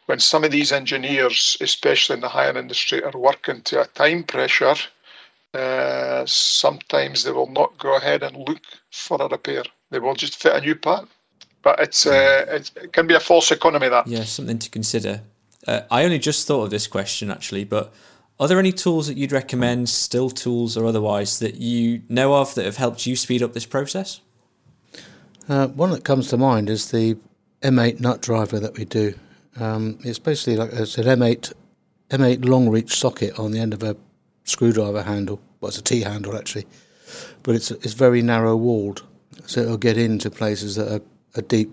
when 0.08 0.20
some 0.20 0.44
of 0.44 0.52
these 0.52 0.74
engineers, 0.74 1.56
especially 1.62 2.16
in 2.16 2.22
the 2.22 2.28
hire 2.28 2.58
industry, 2.58 3.02
are 3.02 3.18
working 3.18 3.62
to 3.62 3.80
a 3.80 3.88
time 3.88 4.26
pressure, 4.26 4.76
uh, 5.58 6.24
sometimes 6.26 7.24
they 7.24 7.32
will 7.32 7.50
not 7.50 7.78
go 7.78 7.98
ahead 7.98 8.24
and 8.24 8.38
look 8.48 8.62
for 8.92 9.22
a 9.22 9.28
repair. 9.28 9.64
They 9.90 10.00
will 10.00 10.16
just 10.16 10.42
fit 10.42 10.56
a 10.56 10.62
new 10.62 10.76
part. 10.76 11.08
But 11.64 11.80
it's, 11.80 12.06
uh, 12.06 12.46
it's 12.50 12.72
it 12.76 12.94
can 12.94 13.08
be 13.08 13.16
a 13.16 13.20
false 13.20 13.52
economy 13.52 13.90
that. 13.90 14.08
Yeah, 14.08 14.24
something 14.24 14.60
to 14.60 14.70
consider. 14.70 15.22
Uh, 15.68 15.82
I 15.92 16.04
only 16.04 16.20
just 16.20 16.48
thought 16.48 16.64
of 16.64 16.70
this 16.70 16.88
question 16.88 17.32
actually, 17.32 17.66
but 17.66 17.94
are 18.40 18.48
there 18.48 18.60
any 18.60 18.72
tools 18.72 19.08
that 19.08 19.18
you'd 19.18 19.32
recommend, 19.32 19.88
STIHL 19.90 20.30
tools 20.30 20.78
or 20.78 20.86
otherwise, 20.86 21.40
that 21.40 21.56
you 21.56 22.04
know 22.08 22.36
of 22.36 22.54
that 22.56 22.66
have 22.66 22.78
helped 22.78 23.06
you 23.06 23.16
speed 23.16 23.42
up 23.42 23.54
this 23.54 23.66
process? 23.66 24.22
Uh, 25.50 25.68
one 25.68 25.92
that 25.92 26.04
comes 26.04 26.28
to 26.30 26.38
mind 26.38 26.70
is 26.70 26.92
the 26.92 27.18
M8 27.62 28.00
nut 28.00 28.22
driver 28.22 28.60
that 28.60 28.78
we 28.78 28.86
do. 28.86 29.16
Um, 29.60 29.98
it's 30.04 30.20
basically 30.20 30.58
like 30.58 30.72
it's 30.72 30.98
an 30.98 31.06
M8 31.06 31.52
M8 32.12 32.46
long 32.46 32.70
reach 32.70 32.96
socket 32.96 33.38
on 33.40 33.52
the 33.52 33.60
end 33.60 33.74
of 33.74 33.82
a 33.84 33.98
screwdriver 34.44 35.04
handle. 35.04 35.42
Well, 35.60 35.70
it's 35.70 35.78
a 35.78 35.84
T 35.84 36.02
handle 36.02 36.36
actually, 36.38 36.66
but 37.44 37.56
it's 37.56 37.72
it's 37.72 37.94
very 37.94 38.22
narrow 38.22 38.56
walled, 38.56 39.04
so 39.46 39.62
it'll 39.62 39.78
get 39.78 39.98
into 39.98 40.30
places 40.30 40.76
that 40.76 40.88
a, 40.88 41.02
a 41.40 41.42
deep 41.42 41.72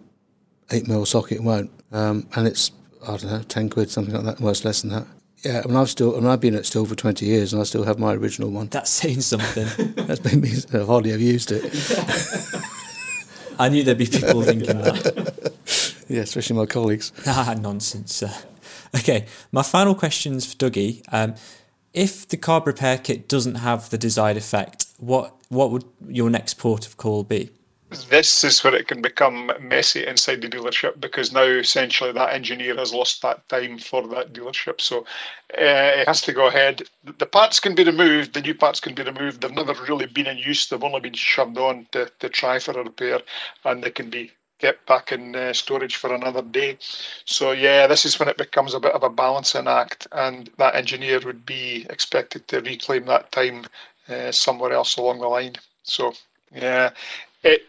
eight 0.70 0.88
mil 0.88 1.06
socket 1.06 1.42
won't. 1.42 1.70
Um, 1.92 2.28
and 2.34 2.46
it's 2.46 2.72
I 3.06 3.16
don't 3.16 3.30
know, 3.30 3.42
10 3.42 3.70
quid, 3.70 3.90
something 3.90 4.14
like 4.14 4.24
that, 4.24 4.40
most 4.40 4.64
less 4.64 4.82
than 4.82 4.90
that. 4.90 5.06
Yeah, 5.44 5.60
I 5.62 5.68
mean, 5.68 5.76
I've 5.76 5.90
still, 5.90 6.16
I 6.16 6.20
mean, 6.20 6.28
I've 6.28 6.40
been 6.40 6.54
at 6.54 6.62
Stihl 6.62 6.88
for 6.88 6.94
20 6.94 7.26
years 7.26 7.52
and 7.52 7.60
I 7.60 7.64
still 7.64 7.84
have 7.84 7.98
my 7.98 8.14
original 8.14 8.50
one. 8.50 8.68
That's 8.70 8.90
saying 8.90 9.20
something. 9.20 9.66
That's 10.06 10.24
made 10.24 10.40
me, 10.40 10.52
I've 10.72 10.86
hardly 10.86 11.12
ever 11.12 11.22
used 11.22 11.52
it. 11.52 11.64
I 13.58 13.68
knew 13.68 13.82
there'd 13.84 13.98
be 13.98 14.06
people 14.06 14.42
thinking 14.42 14.78
that. 14.78 15.94
yeah, 16.08 16.22
especially 16.22 16.56
my 16.56 16.66
colleagues. 16.66 17.12
Ah, 17.26 17.54
nonsense. 17.60 18.22
Uh, 18.22 18.34
okay, 18.96 19.26
my 19.52 19.62
final 19.62 19.94
question's 19.94 20.50
for 20.50 20.56
Dougie. 20.56 21.02
Um, 21.12 21.34
if 21.94 22.28
the 22.28 22.36
carb 22.36 22.66
repair 22.66 22.98
kit 22.98 23.28
doesn't 23.28 23.56
have 23.56 23.88
the 23.90 23.98
desired 23.98 24.36
effect, 24.36 24.86
what 24.98 25.34
what 25.48 25.70
would 25.70 25.84
your 26.08 26.28
next 26.28 26.54
port 26.54 26.86
of 26.86 26.96
call 26.96 27.24
be? 27.24 27.50
this 28.10 28.42
is 28.42 28.64
where 28.64 28.74
it 28.74 28.88
can 28.88 29.00
become 29.00 29.52
messy 29.60 30.06
inside 30.06 30.40
the 30.40 30.48
dealership 30.48 31.00
because 31.00 31.32
now 31.32 31.44
essentially 31.44 32.12
that 32.12 32.32
engineer 32.32 32.74
has 32.76 32.92
lost 32.92 33.22
that 33.22 33.48
time 33.48 33.78
for 33.78 34.06
that 34.08 34.32
dealership. 34.32 34.80
So 34.80 35.00
uh, 35.56 36.00
it 36.00 36.08
has 36.08 36.20
to 36.22 36.32
go 36.32 36.48
ahead. 36.48 36.82
The 37.18 37.26
parts 37.26 37.60
can 37.60 37.74
be 37.74 37.84
removed, 37.84 38.34
the 38.34 38.40
new 38.40 38.54
parts 38.54 38.80
can 38.80 38.94
be 38.94 39.02
removed. 39.02 39.40
They've 39.40 39.50
never 39.52 39.74
really 39.88 40.06
been 40.06 40.26
in 40.26 40.38
use, 40.38 40.66
they've 40.66 40.82
only 40.82 41.00
been 41.00 41.14
shoved 41.14 41.58
on 41.58 41.86
to, 41.92 42.10
to 42.18 42.28
try 42.28 42.58
for 42.58 42.72
a 42.72 42.84
repair 42.84 43.20
and 43.64 43.82
they 43.82 43.90
can 43.90 44.10
be 44.10 44.32
kept 44.64 44.86
back 44.86 45.12
in 45.12 45.36
uh, 45.36 45.52
storage 45.52 45.96
for 45.96 46.14
another 46.14 46.40
day. 46.40 46.78
So 47.26 47.52
yeah, 47.52 47.86
this 47.86 48.06
is 48.06 48.18
when 48.18 48.30
it 48.30 48.38
becomes 48.38 48.72
a 48.72 48.80
bit 48.80 48.92
of 48.92 49.02
a 49.02 49.10
balancing 49.10 49.68
act, 49.68 50.06
and 50.12 50.48
that 50.56 50.74
engineer 50.74 51.20
would 51.24 51.44
be 51.44 51.86
expected 51.90 52.48
to 52.48 52.62
reclaim 52.62 53.04
that 53.06 53.30
time 53.30 53.66
uh, 54.08 54.32
somewhere 54.32 54.72
else 54.72 54.96
along 54.96 55.18
the 55.18 55.28
line. 55.28 55.56
So 55.82 56.14
yeah, 56.50 56.90
it 57.42 57.62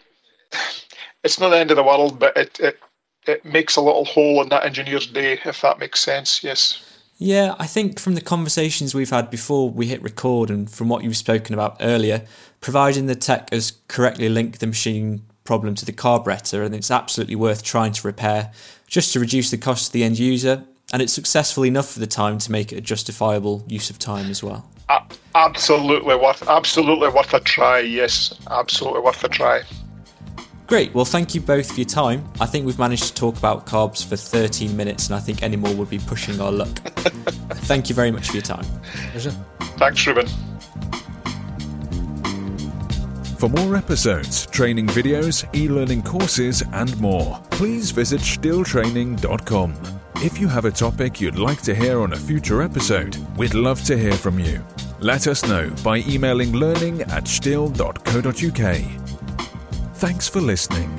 it's 1.24 1.38
not 1.40 1.50
the 1.50 1.58
end 1.58 1.72
of 1.72 1.78
the 1.78 1.84
world, 1.84 2.18
but 2.18 2.38
it, 2.38 2.60
it 2.62 2.80
it 3.28 3.44
makes 3.44 3.76
a 3.76 3.82
little 3.82 4.06
hole 4.06 4.42
in 4.42 4.50
that 4.50 4.64
engineer's 4.64 5.08
day, 5.08 5.40
if 5.44 5.62
that 5.62 5.80
makes 5.80 6.00
sense. 6.00 6.44
Yes. 6.44 6.82
Yeah, 7.18 7.56
I 7.60 7.68
think 7.68 8.00
from 8.00 8.16
the 8.16 8.22
conversations 8.22 8.94
we've 8.94 9.10
had 9.10 9.30
before 9.30 9.70
we 9.70 9.88
hit 9.88 10.02
record 10.02 10.50
and 10.50 10.70
from 10.70 10.90
what 10.90 11.04
you've 11.04 11.18
spoken 11.18 11.54
about 11.54 11.78
earlier, 11.80 12.26
providing 12.62 13.06
the 13.08 13.16
tech 13.16 13.52
has 13.52 13.74
correctly 13.88 14.30
linked 14.30 14.60
the 14.60 14.68
machine 14.68 15.22
problem 15.46 15.76
to 15.76 15.86
the 15.86 15.94
carburetor, 15.94 16.64
and 16.64 16.76
it's 16.76 16.92
absolutely 16.92 17.36
worth 17.36 17.64
trying 17.64 17.94
to 17.94 18.06
repair 18.06 18.52
just 18.88 19.14
to 19.14 19.20
reduce 19.20 19.52
the 19.52 19.58
cost 19.58 19.88
to 19.88 19.94
the 19.94 20.04
end 20.04 20.20
user. 20.20 20.64
And 20.92 21.02
it's 21.02 21.14
successful 21.14 21.66
enough 21.66 21.90
for 21.90 22.00
the 22.00 22.08
time 22.08 22.38
to 22.40 22.52
make 22.52 22.72
it 22.72 22.78
a 22.78 22.82
justifiable 22.82 23.64
use 23.68 23.90
of 23.90 23.98
time 23.98 24.30
as 24.30 24.44
well. 24.44 24.70
Uh, 24.88 25.00
absolutely 25.34 26.16
worth, 26.16 26.48
absolutely 26.48 27.10
worth 27.10 27.34
a 27.34 27.40
try. 27.40 27.80
Yes, 27.80 28.38
absolutely 28.52 29.02
worth 29.02 29.24
a 29.24 29.30
try. 29.30 29.64
Great. 30.68 30.94
Well, 30.96 31.06
thank 31.06 31.36
you 31.36 31.42
both 31.42 31.72
for 31.72 31.76
your 31.76 31.86
time. 31.86 32.28
I 32.40 32.48
think 32.48 32.66
we've 32.66 32.80
managed 32.80 33.04
to 33.04 33.14
talk 33.14 33.38
about 33.38 33.68
carbs 33.68 34.04
for 34.04 34.16
13 34.16 34.76
minutes, 34.76 35.08
and 35.08 35.16
I 35.16 35.20
think 35.20 35.44
any 35.44 35.56
more 35.56 35.74
would 35.76 35.90
be 35.90 36.00
pushing 36.00 36.40
our 36.42 36.52
luck. 36.52 36.70
thank 37.68 37.90
you 37.90 37.96
very 37.96 38.12
much 38.12 38.30
for 38.30 38.34
your 38.34 38.44
time. 38.44 38.66
Pleasure. 39.12 39.32
Thanks, 39.78 40.06
Ruben. 40.08 40.28
For 43.46 43.50
more 43.50 43.76
episodes, 43.76 44.48
training 44.48 44.88
videos, 44.88 45.46
e 45.54 45.70
learning 45.70 46.02
courses, 46.02 46.64
and 46.74 47.00
more, 47.00 47.40
please 47.52 47.92
visit 47.92 48.20
stihltraining.com. 48.20 49.76
If 50.16 50.40
you 50.40 50.48
have 50.48 50.66
a 50.66 50.72
topic 50.72 51.22
you'd 51.22 51.38
like 51.38 51.62
to 51.62 51.76
hear 51.76 52.02
on 52.02 52.14
a 52.14 52.16
future 52.16 52.64
episode, 52.64 53.16
we'd 53.38 53.54
love 53.54 53.84
to 53.84 53.96
hear 53.96 54.14
from 54.14 54.40
you. 54.40 54.66
Let 55.00 55.28
us 55.28 55.48
know 55.48 55.70
by 55.84 55.98
emailing 56.08 56.54
learning 56.54 57.04
at 57.04 57.26
stihl.co.uk. 57.26 58.78
Thanks 59.94 60.28
for 60.28 60.42
listening. 60.42 60.90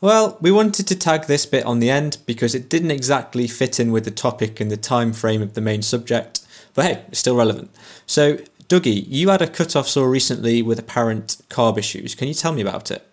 Well, 0.00 0.38
we 0.40 0.52
wanted 0.52 0.86
to 0.86 0.96
tag 0.96 1.26
this 1.26 1.44
bit 1.44 1.66
on 1.66 1.80
the 1.80 1.90
end 1.90 2.18
because 2.26 2.54
it 2.54 2.68
didn't 2.68 2.92
exactly 2.92 3.48
fit 3.48 3.80
in 3.80 3.90
with 3.90 4.04
the 4.04 4.12
topic 4.12 4.60
and 4.60 4.70
the 4.70 4.76
time 4.76 5.12
frame 5.12 5.42
of 5.42 5.54
the 5.54 5.60
main 5.60 5.82
subject, 5.82 6.41
but 6.74 6.84
hey, 6.84 7.04
it's 7.08 7.18
still 7.18 7.36
relevant. 7.36 7.70
So, 8.06 8.38
Dougie, 8.68 9.04
you 9.06 9.28
had 9.28 9.42
a 9.42 9.48
cut-off 9.48 9.88
saw 9.88 10.04
recently 10.04 10.62
with 10.62 10.78
apparent 10.78 11.38
carb 11.48 11.78
issues. 11.78 12.14
Can 12.14 12.28
you 12.28 12.34
tell 12.34 12.52
me 12.52 12.62
about 12.62 12.90
it? 12.90 13.06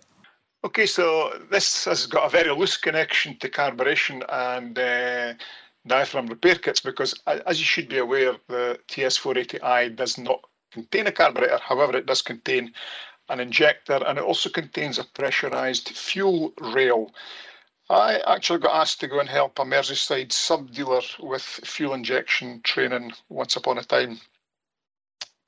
Okay, 0.62 0.86
so 0.86 1.38
this 1.50 1.86
has 1.86 2.06
got 2.06 2.26
a 2.26 2.28
very 2.28 2.50
loose 2.54 2.76
connection 2.76 3.36
to 3.38 3.48
carburation 3.48 4.22
and 4.28 4.78
uh, 4.78 5.32
diaphragm 5.86 6.26
repair 6.26 6.56
kits 6.56 6.80
because, 6.80 7.14
as 7.26 7.58
you 7.58 7.64
should 7.64 7.88
be 7.88 7.98
aware, 7.98 8.36
the 8.48 8.78
TS480i 8.88 9.96
does 9.96 10.18
not 10.18 10.40
contain 10.70 11.06
a 11.06 11.12
carburetor. 11.12 11.58
However, 11.62 11.96
it 11.96 12.06
does 12.06 12.22
contain 12.22 12.72
an 13.30 13.40
injector 13.40 14.00
and 14.06 14.18
it 14.18 14.24
also 14.24 14.50
contains 14.50 14.98
a 14.98 15.04
pressurized 15.04 15.90
fuel 15.90 16.52
rail. 16.60 17.10
I 17.90 18.20
actually 18.24 18.60
got 18.60 18.80
asked 18.80 19.00
to 19.00 19.08
go 19.08 19.18
and 19.18 19.28
help 19.28 19.58
a 19.58 19.64
Merseyside 19.64 20.30
sub 20.30 20.70
dealer 20.70 21.00
with 21.18 21.42
fuel 21.42 21.92
injection 21.92 22.60
training 22.62 23.12
once 23.28 23.56
upon 23.56 23.78
a 23.78 23.82
time. 23.82 24.20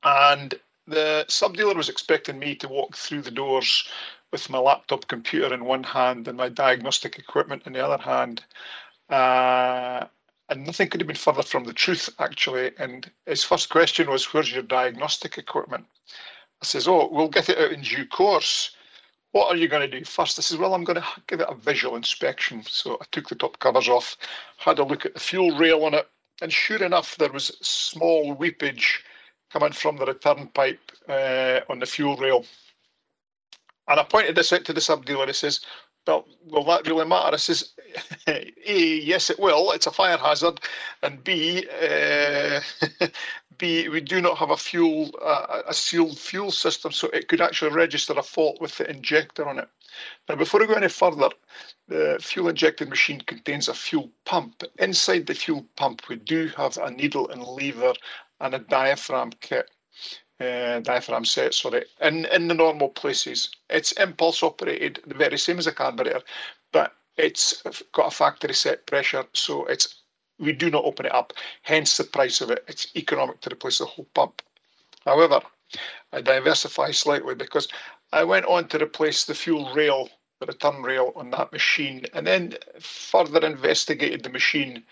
And 0.02 0.52
the 0.88 1.25
sub 1.28 1.56
dealer 1.56 1.75
was 1.75 1.88
expecting 1.88 2.40
me 2.40 2.56
to 2.56 2.66
walk 2.66 2.96
through 2.96 3.22
the 3.22 3.30
doors 3.30 3.88
with 4.32 4.50
my 4.50 4.58
laptop 4.58 5.06
computer 5.06 5.54
in 5.54 5.64
one 5.64 5.84
hand 5.84 6.26
and 6.26 6.37
my 6.37 6.49
diagnostic 6.49 7.16
equipment 7.16 7.62
in 7.64 7.75
the 7.75 7.87
other 7.87 8.02
hand. 8.02 8.42
Uh, 9.08 10.06
and 10.49 10.66
nothing 10.66 10.88
could 10.88 11.00
have 11.00 11.06
been 11.06 11.14
further 11.14 11.44
from 11.44 11.62
the 11.62 11.72
truth, 11.72 12.11
actually. 12.18 12.72
And 12.76 13.08
his 13.25 13.44
first 13.44 13.68
question 13.68 14.11
was, 14.11 14.34
Where's 14.34 14.52
your 14.52 14.64
diagnostic 14.64 15.38
equipment? 15.38 15.87
I 16.61 16.64
says, 16.64 16.88
Oh, 16.88 17.08
we'll 17.08 17.28
get 17.28 17.49
it 17.49 17.58
out 17.58 17.70
in 17.70 17.82
due 17.82 18.04
course 18.04 18.75
what 19.33 19.49
are 19.49 19.57
you 19.57 19.69
going 19.69 19.89
to 19.89 19.99
do 19.99 20.05
first? 20.05 20.39
I 20.39 20.43
says, 20.43 20.59
well, 20.59 20.75
I'm 20.75 20.85
going 20.85 21.01
to 21.01 21.07
give 21.27 21.41
it 21.41 21.49
a 21.49 21.55
visual 21.55 21.97
inspection. 21.97 22.62
So 22.67 22.99
I 23.01 23.05
took 23.11 23.29
the 23.29 23.35
top 23.35 23.59
covers 23.59 23.89
off, 23.89 24.17
had 24.59 24.79
a 24.79 24.85
look 24.85 25.05
at 25.05 25.15
the 25.15 25.21
fuel 25.21 25.57
rail 25.57 25.85
on 25.85 25.95
it, 25.95 26.09
and 26.41 26.53
sure 26.53 26.83
enough, 26.83 27.17
there 27.17 27.33
was 27.33 27.57
small 27.61 28.37
weepage 28.37 29.01
coming 29.53 29.73
from 29.73 29.97
the 29.97 30.07
return 30.07 30.49
pipe 30.55 30.81
uh, 31.09 31.61
on 31.69 31.79
the 31.79 31.87
fuel 31.87 32.17
rail. 32.17 32.45
And 33.89 34.01
I 34.01 34.05
pointed 34.05 34.37
this 34.37 34.53
out 34.53 34.65
to 34.65 34.73
the 34.73 34.81
sub 34.81 35.05
dealer. 35.05 35.27
He 35.27 35.33
says, 35.33 35.61
well, 36.07 36.27
will 36.47 36.65
that 36.65 36.87
really 36.87 37.07
matter? 37.07 37.35
I 37.35 37.37
says, 37.37 37.73
A, 38.27 38.53
yes, 38.67 39.31
it 39.31 39.39
will. 39.39 39.71
It's 39.73 39.87
a 39.87 39.93
fire 39.93 40.17
hazard. 40.17 40.61
And 41.03 41.23
B, 41.23 41.67
uh, 41.81 42.61
B, 43.62 43.88
we 43.88 44.00
do 44.00 44.21
not 44.21 44.38
have 44.38 44.50
a 44.50 44.57
fuel, 44.57 45.14
uh, 45.23 45.62
a 45.69 45.73
sealed 45.73 46.19
fuel 46.19 46.50
system, 46.50 46.90
so 46.90 47.07
it 47.11 47.28
could 47.28 47.40
actually 47.40 47.71
register 47.71 48.12
a 48.14 48.23
fault 48.23 48.61
with 48.61 48.76
the 48.76 48.90
injector 48.90 49.49
on 49.49 49.61
it. 49.61 49.69
Now, 50.28 50.35
before 50.35 50.59
we 50.59 50.66
go 50.66 50.75
any 50.75 50.88
further, 50.88 51.28
the 51.87 52.19
fuel 52.21 52.49
injected 52.49 52.88
machine 52.88 53.21
contains 53.21 53.69
a 53.69 53.75
fuel 53.75 54.11
pump. 54.25 54.64
Inside 54.81 55.26
the 55.26 55.35
fuel 55.35 55.64
pump, 55.76 56.09
we 56.09 56.16
do 56.16 56.49
have 56.57 56.76
a 56.76 56.90
needle 56.90 57.28
and 57.28 57.45
lever 57.45 57.92
and 58.40 58.52
a 58.52 58.59
diaphragm 58.59 59.31
kit 59.40 59.71
uh, 60.40 60.81
diaphragm 60.81 61.25
set, 61.25 61.54
sorry, 61.54 61.85
in, 62.00 62.25
in 62.26 62.49
the 62.49 62.54
normal 62.54 62.88
places. 62.88 63.49
It's 63.71 63.92
impulse 63.92 64.42
operated, 64.42 65.04
the 65.07 65.14
very 65.14 65.38
same 65.38 65.61
as 65.61 65.69
a 65.69 65.73
carburetor, 65.73 66.23
but 66.73 66.95
it's 67.16 67.62
got 67.92 68.09
a 68.09 68.16
factory 68.16 68.54
set 68.54 68.87
pressure, 68.87 69.25
so 69.35 69.66
it's 69.66 70.01
we 70.42 70.52
do 70.52 70.70
not 70.70 70.84
open 70.84 71.06
it 71.06 71.14
up, 71.14 71.32
hence 71.62 71.96
the 71.96 72.04
price 72.04 72.40
of 72.40 72.50
it. 72.50 72.64
It's 72.66 72.88
economic 72.96 73.40
to 73.42 73.52
replace 73.52 73.78
the 73.78 73.87
whole 73.87 74.08
pump. 74.12 74.42
However, 75.06 75.40
I 76.12 76.20
diversify 76.20 76.90
slightly 76.90 77.37
because 77.37 77.68
I 78.12 78.25
went 78.25 78.46
on 78.46 78.68
to 78.68 78.82
replace 78.82 79.25
the 79.25 79.34
fuel 79.34 79.72
rail, 79.72 80.11
the 80.40 80.46
return 80.46 80.82
rail 80.82 81.12
on 81.14 81.30
that 81.30 81.52
machine, 81.52 82.04
and 82.12 82.26
then 82.26 82.54
further 82.80 83.46
investigated 83.46 84.25
the 84.25 84.30
machine. 84.30 84.82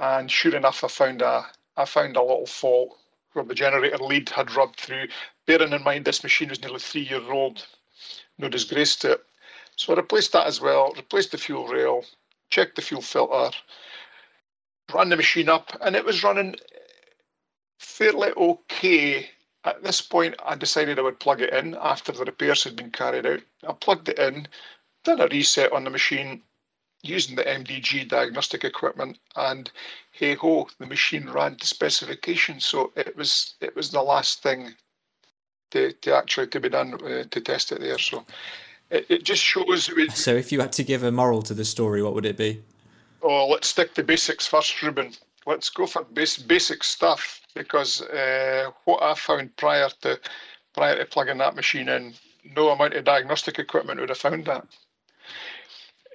And 0.00 0.30
sure 0.30 0.54
enough, 0.54 0.82
I 0.82 0.88
found 0.88 1.22
a 1.22 1.46
I 1.76 1.84
found 1.84 2.16
a 2.16 2.22
little 2.22 2.46
fault 2.46 2.98
where 3.32 3.44
the 3.44 3.54
generator 3.54 3.98
lead 3.98 4.28
had 4.30 4.54
rubbed 4.56 4.80
through. 4.80 5.06
Bearing 5.46 5.72
in 5.72 5.84
mind 5.84 6.04
this 6.04 6.24
machine 6.24 6.48
was 6.48 6.60
nearly 6.60 6.80
three 6.80 7.08
years 7.08 7.28
old, 7.30 7.64
no 8.36 8.48
disgrace 8.48 8.96
to 8.96 9.12
it. 9.12 9.24
So 9.76 9.92
I 9.92 9.96
replaced 9.96 10.32
that 10.32 10.48
as 10.48 10.60
well, 10.60 10.92
replaced 10.96 11.30
the 11.30 11.38
fuel 11.38 11.68
rail, 11.68 12.04
checked 12.50 12.74
the 12.74 12.82
fuel 12.82 13.00
filter, 13.00 13.56
ran 14.92 15.08
the 15.08 15.16
machine 15.16 15.48
up, 15.48 15.76
and 15.80 15.96
it 15.96 16.04
was 16.04 16.24
running 16.24 16.56
fairly 17.78 18.32
okay. 18.36 19.30
At 19.64 19.82
this 19.82 20.00
point, 20.00 20.34
I 20.44 20.54
decided 20.54 20.98
I 20.98 21.02
would 21.02 21.20
plug 21.20 21.42
it 21.42 21.52
in 21.52 21.74
after 21.74 22.12
the 22.12 22.24
repairs 22.24 22.64
had 22.64 22.76
been 22.76 22.90
carried 22.90 23.26
out. 23.26 23.40
I 23.66 23.72
plugged 23.72 24.08
it 24.08 24.18
in, 24.18 24.48
done 25.04 25.20
a 25.20 25.28
reset 25.28 25.72
on 25.72 25.84
the 25.84 25.90
machine, 25.90 26.42
using 27.02 27.36
the 27.36 27.44
MDG 27.44 28.08
diagnostic 28.08 28.64
equipment, 28.64 29.18
and 29.36 29.70
hey 30.12 30.34
ho, 30.34 30.68
the 30.78 30.86
machine 30.86 31.28
ran 31.28 31.56
to 31.56 31.66
specification. 31.66 32.60
So 32.60 32.92
it 32.96 33.16
was 33.16 33.54
it 33.60 33.74
was 33.76 33.90
the 33.90 34.02
last 34.02 34.42
thing 34.42 34.74
to, 35.70 35.92
to 35.92 36.16
actually 36.16 36.46
to 36.48 36.60
be 36.60 36.68
done 36.68 36.94
uh, 36.94 37.24
to 37.30 37.40
test 37.40 37.72
it 37.72 37.80
there. 37.80 37.98
So 37.98 38.24
it, 38.90 39.06
it 39.08 39.24
just 39.24 39.42
shows. 39.42 39.88
It, 39.88 40.12
so 40.12 40.34
if 40.34 40.50
you 40.52 40.60
had 40.60 40.72
to 40.72 40.84
give 40.84 41.02
a 41.02 41.12
moral 41.12 41.42
to 41.42 41.54
the 41.54 41.64
story, 41.64 42.02
what 42.02 42.14
would 42.14 42.26
it 42.26 42.36
be? 42.36 42.62
Oh, 43.22 43.48
let's 43.48 43.68
stick 43.68 43.94
to 43.94 44.02
basics 44.02 44.46
first, 44.46 44.82
Ruben. 44.82 45.12
Let's 45.46 45.70
go 45.70 45.86
for 45.86 46.04
base, 46.04 46.38
basic 46.38 46.84
stuff 46.84 47.40
because 47.54 48.02
uh, 48.02 48.70
what 48.84 49.02
I 49.02 49.14
found 49.14 49.56
prior 49.56 49.88
to 50.02 50.20
prior 50.74 50.98
to 50.98 51.04
plugging 51.04 51.38
that 51.38 51.56
machine 51.56 51.88
in, 51.88 52.14
no 52.56 52.68
amount 52.70 52.94
of 52.94 53.04
diagnostic 53.04 53.58
equipment 53.58 53.98
would 53.98 54.10
have 54.10 54.18
found 54.18 54.44
that 54.44 54.66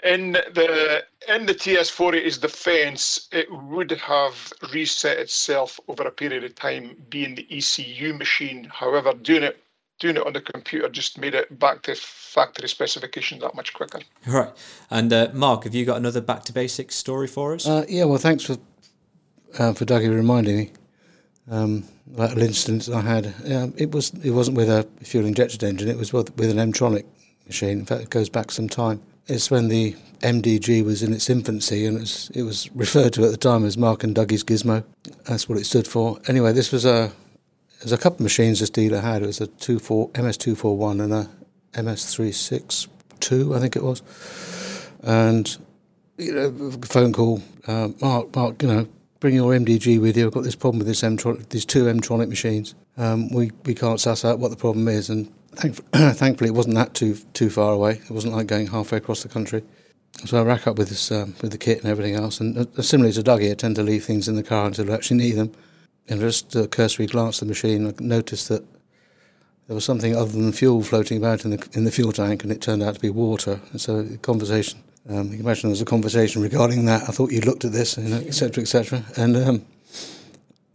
in 0.04 0.34
the 0.34 1.04
in 1.30 1.46
the 1.46 1.56
TS40's 1.56 2.38
defence, 2.38 3.28
it 3.32 3.48
would 3.52 3.92
have 3.92 4.54
reset 4.74 5.18
itself 5.18 5.80
over 5.88 6.04
a 6.04 6.12
period 6.12 6.44
of 6.44 6.56
time, 6.56 6.96
being 7.10 7.36
the 7.36 7.48
ECU 7.50 8.14
machine. 8.14 8.66
However, 8.66 9.14
doing 9.14 9.44
it 9.44 9.63
doing 10.00 10.18
it 10.18 10.26
on 10.26 10.34
the 10.34 10.42
computer 10.42 10.90
just 10.90 11.18
made 11.18 11.36
it 11.36 11.60
back 11.60 11.82
to 11.84 11.96
factory 11.96 12.68
specification 12.68 13.40
that 13.40 13.56
much 13.56 13.74
quicker. 13.74 14.00
Right. 14.28 14.52
And 14.90 15.12
uh, 15.14 15.30
Mark, 15.34 15.64
have 15.64 15.76
you 15.76 15.86
got 15.86 15.98
another 15.98 16.22
back 16.22 16.44
to 16.46 16.54
basics 16.54 16.96
story 16.96 17.28
for 17.28 17.54
us? 17.54 17.68
Uh, 17.68 17.86
yeah. 17.88 18.06
Well, 18.06 18.18
thanks 18.18 18.44
for 18.44 18.58
uh, 19.58 19.74
for 19.74 19.86
Dougie 19.86 20.14
reminding 20.14 20.58
me. 20.58 20.72
Um, 21.50 21.84
that 22.08 22.30
little 22.30 22.44
instance 22.44 22.90
I 22.90 23.02
had, 23.02 23.34
um, 23.52 23.74
it 23.78 23.92
was 23.92 24.12
it 24.24 24.32
wasn't 24.32 24.58
with 24.58 24.70
a 24.70 24.88
fuel 25.04 25.26
injected 25.26 25.64
engine. 25.64 25.90
It 25.90 25.98
was 25.98 26.14
with, 26.14 26.36
with 26.38 26.50
an 26.50 26.72
Mtronic 26.72 27.06
machine. 27.46 27.80
In 27.80 27.86
fact, 27.86 28.02
it 28.02 28.10
goes 28.10 28.30
back 28.30 28.52
some 28.52 28.70
time 28.70 29.02
it's 29.28 29.50
when 29.50 29.70
the 29.70 29.96
MDG 30.20 30.84
was 30.84 31.02
in 31.04 31.14
its 31.14 31.30
infancy, 31.30 31.86
and 31.86 31.98
it 31.98 32.02
was, 32.02 32.32
it 32.34 32.44
was 32.44 32.72
referred 32.76 33.14
to 33.14 33.24
at 33.24 33.32
the 33.32 33.38
time 33.38 33.66
as 33.66 33.78
Mark 33.78 34.04
and 34.04 34.16
Dougie's 34.16 34.44
Gizmo. 34.44 34.84
That's 35.26 35.48
what 35.48 35.58
it 35.58 35.66
stood 35.66 35.88
for. 35.88 36.20
Anyway, 36.28 36.52
this 36.54 36.72
was 36.72 36.86
a 36.86 37.12
there's 37.84 37.92
a 37.92 37.98
couple 37.98 38.18
of 38.18 38.22
machines 38.22 38.62
this 38.62 38.70
dealer 38.70 39.02
had. 39.02 39.24
It 39.24 39.28
was 39.28 39.42
a 39.42 39.48
two 39.48 39.78
four 39.78 40.10
MS 40.18 40.38
two 40.38 40.56
four 40.56 40.78
one 40.78 41.02
and 41.02 41.14
a 41.14 41.30
MS 41.84 42.16
three 42.16 42.32
six 42.32 42.88
two, 43.20 43.54
I 43.54 43.60
think 43.60 43.76
it 43.76 43.84
was. 43.84 44.02
And 45.02 45.58
you 46.18 46.34
know, 46.34 46.72
phone 46.86 47.12
call, 47.12 47.42
uh, 47.68 47.90
Mark, 48.00 48.34
Mark, 48.34 48.62
you 48.64 48.70
know, 48.70 48.88
bring 49.20 49.36
your 49.36 49.52
MDG 49.52 50.00
with 50.00 50.16
you. 50.16 50.28
I've 50.28 50.34
got 50.34 50.46
this 50.46 50.56
problem 50.56 50.80
with 50.80 50.88
this 50.88 51.02
Mtronic, 51.02 51.50
these 51.50 51.66
two 51.66 51.84
Mtronic 51.84 52.30
machines. 52.30 52.74
Um, 52.98 53.30
we 53.34 53.52
we 53.66 53.76
can't 53.76 54.00
suss 54.00 54.24
out 54.24 54.40
what 54.40 54.52
the 54.52 54.58
problem 54.58 54.88
is, 54.88 55.10
and 55.10 55.30
thankfully, 55.94 56.50
it 56.50 56.56
wasn't 56.56 56.76
that 56.76 56.94
too 56.94 57.16
too 57.34 57.50
far 57.50 57.74
away. 57.74 58.00
It 58.06 58.12
wasn't 58.12 58.34
like 58.34 58.48
going 58.48 58.68
halfway 58.68 59.00
across 59.00 59.24
the 59.24 59.30
country. 59.30 59.62
So 60.26 60.40
I 60.40 60.44
rack 60.44 60.68
up 60.68 60.78
with 60.78 60.88
this 60.88 61.12
um, 61.12 61.36
with 61.42 61.52
the 61.52 61.58
kit 61.58 61.80
and 61.80 61.92
everything 61.92 62.16
else. 62.16 62.40
And 62.40 62.58
uh, 62.58 62.82
similarly 62.82 63.14
to 63.16 63.24
Dougie, 63.24 63.52
I 63.52 63.56
tend 63.56 63.76
to 63.76 63.84
leave 63.84 64.06
things 64.06 64.30
in 64.30 64.36
the 64.36 64.44
car 64.44 64.68
until 64.68 64.90
I 64.90 64.96
actually 64.96 65.18
need 65.18 65.34
them. 65.34 65.52
And 66.10 66.20
just 66.20 66.56
a 66.56 66.68
cursory 66.68 67.06
glance 67.06 67.38
at 67.38 67.48
the 67.48 67.52
machine, 67.52 67.88
I 67.88 67.94
noticed 68.00 68.50
that 68.50 68.66
there 69.68 69.76
was 69.76 69.86
something 69.86 70.16
other 70.16 70.32
than 70.32 70.52
fuel 70.52 70.84
floating 70.84 71.18
about 71.18 71.46
in 71.46 71.52
the 71.52 71.70
in 71.74 71.86
the 71.86 71.92
fuel 71.92 72.12
tank, 72.12 72.44
and 72.44 72.52
it 72.52 72.62
turned 72.62 72.84
out 72.84 72.96
to 72.96 73.00
be 73.00 73.10
water. 73.10 73.62
And 73.72 73.80
so 73.80 74.06
conversation, 74.22 74.84
um, 75.10 75.26
you 75.26 75.38
can 75.38 75.40
imagine 75.42 75.70
there 75.70 75.72
was 75.72 75.82
a 75.82 75.86
conversation 75.86 76.42
regarding 76.42 76.86
that. 76.86 77.04
I 77.04 77.12
thought 77.14 77.32
you 77.32 77.42
looked 77.42 77.64
at 77.64 77.72
this, 77.72 77.98
you 77.98 78.10
know, 78.10 78.18
etc., 78.18 78.62
etc. 78.62 79.04
And 79.16 79.38
um, 79.38 79.66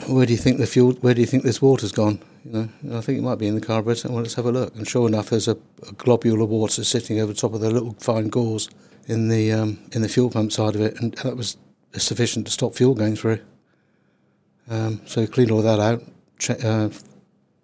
where 0.06 0.24
do 0.24 0.32
you 0.32 0.38
think 0.38 0.58
the 0.58 0.66
fuel? 0.66 0.92
Where 0.92 1.14
do 1.14 1.20
you 1.20 1.26
think 1.26 1.42
this 1.42 1.60
water's 1.60 1.92
gone? 1.92 2.20
You 2.44 2.70
know, 2.82 2.96
I 2.96 3.02
think 3.02 3.18
it 3.18 3.22
might 3.22 3.38
be 3.38 3.46
in 3.46 3.54
the 3.54 3.60
carburetor. 3.60 4.08
Well, 4.08 4.22
let's 4.22 4.34
have 4.34 4.46
a 4.46 4.52
look. 4.52 4.74
And 4.74 4.88
sure 4.88 5.06
enough, 5.06 5.30
there's 5.30 5.48
a, 5.48 5.58
a 5.86 5.92
globule 5.92 6.42
of 6.42 6.48
water 6.48 6.82
sitting 6.84 7.20
over 7.20 7.34
top 7.34 7.52
of 7.52 7.60
the 7.60 7.70
little 7.70 7.94
fine 8.00 8.28
gauze 8.28 8.70
in 9.06 9.28
the 9.28 9.52
um, 9.52 9.78
in 9.92 10.00
the 10.00 10.08
fuel 10.08 10.30
pump 10.30 10.52
side 10.52 10.74
of 10.74 10.80
it, 10.80 10.98
and 11.00 11.12
that 11.18 11.36
was 11.36 11.58
sufficient 11.92 12.46
to 12.46 12.52
stop 12.52 12.74
fuel 12.74 12.94
going 12.94 13.16
through. 13.16 13.40
Um, 14.70 15.00
so 15.06 15.26
clean 15.26 15.50
all 15.50 15.62
that 15.62 15.80
out, 15.80 16.02
uh, 16.64 16.90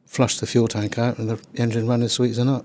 flushed 0.07 0.41
the 0.41 0.47
fuel 0.47 0.69
tank 0.69 0.99
out, 0.99 1.19
and 1.19 1.29
the 1.29 1.41
engine 1.55 1.87
as 2.03 2.13
sweet 2.13 2.31
as 2.31 2.39
a 2.39 2.45
nut. 2.45 2.65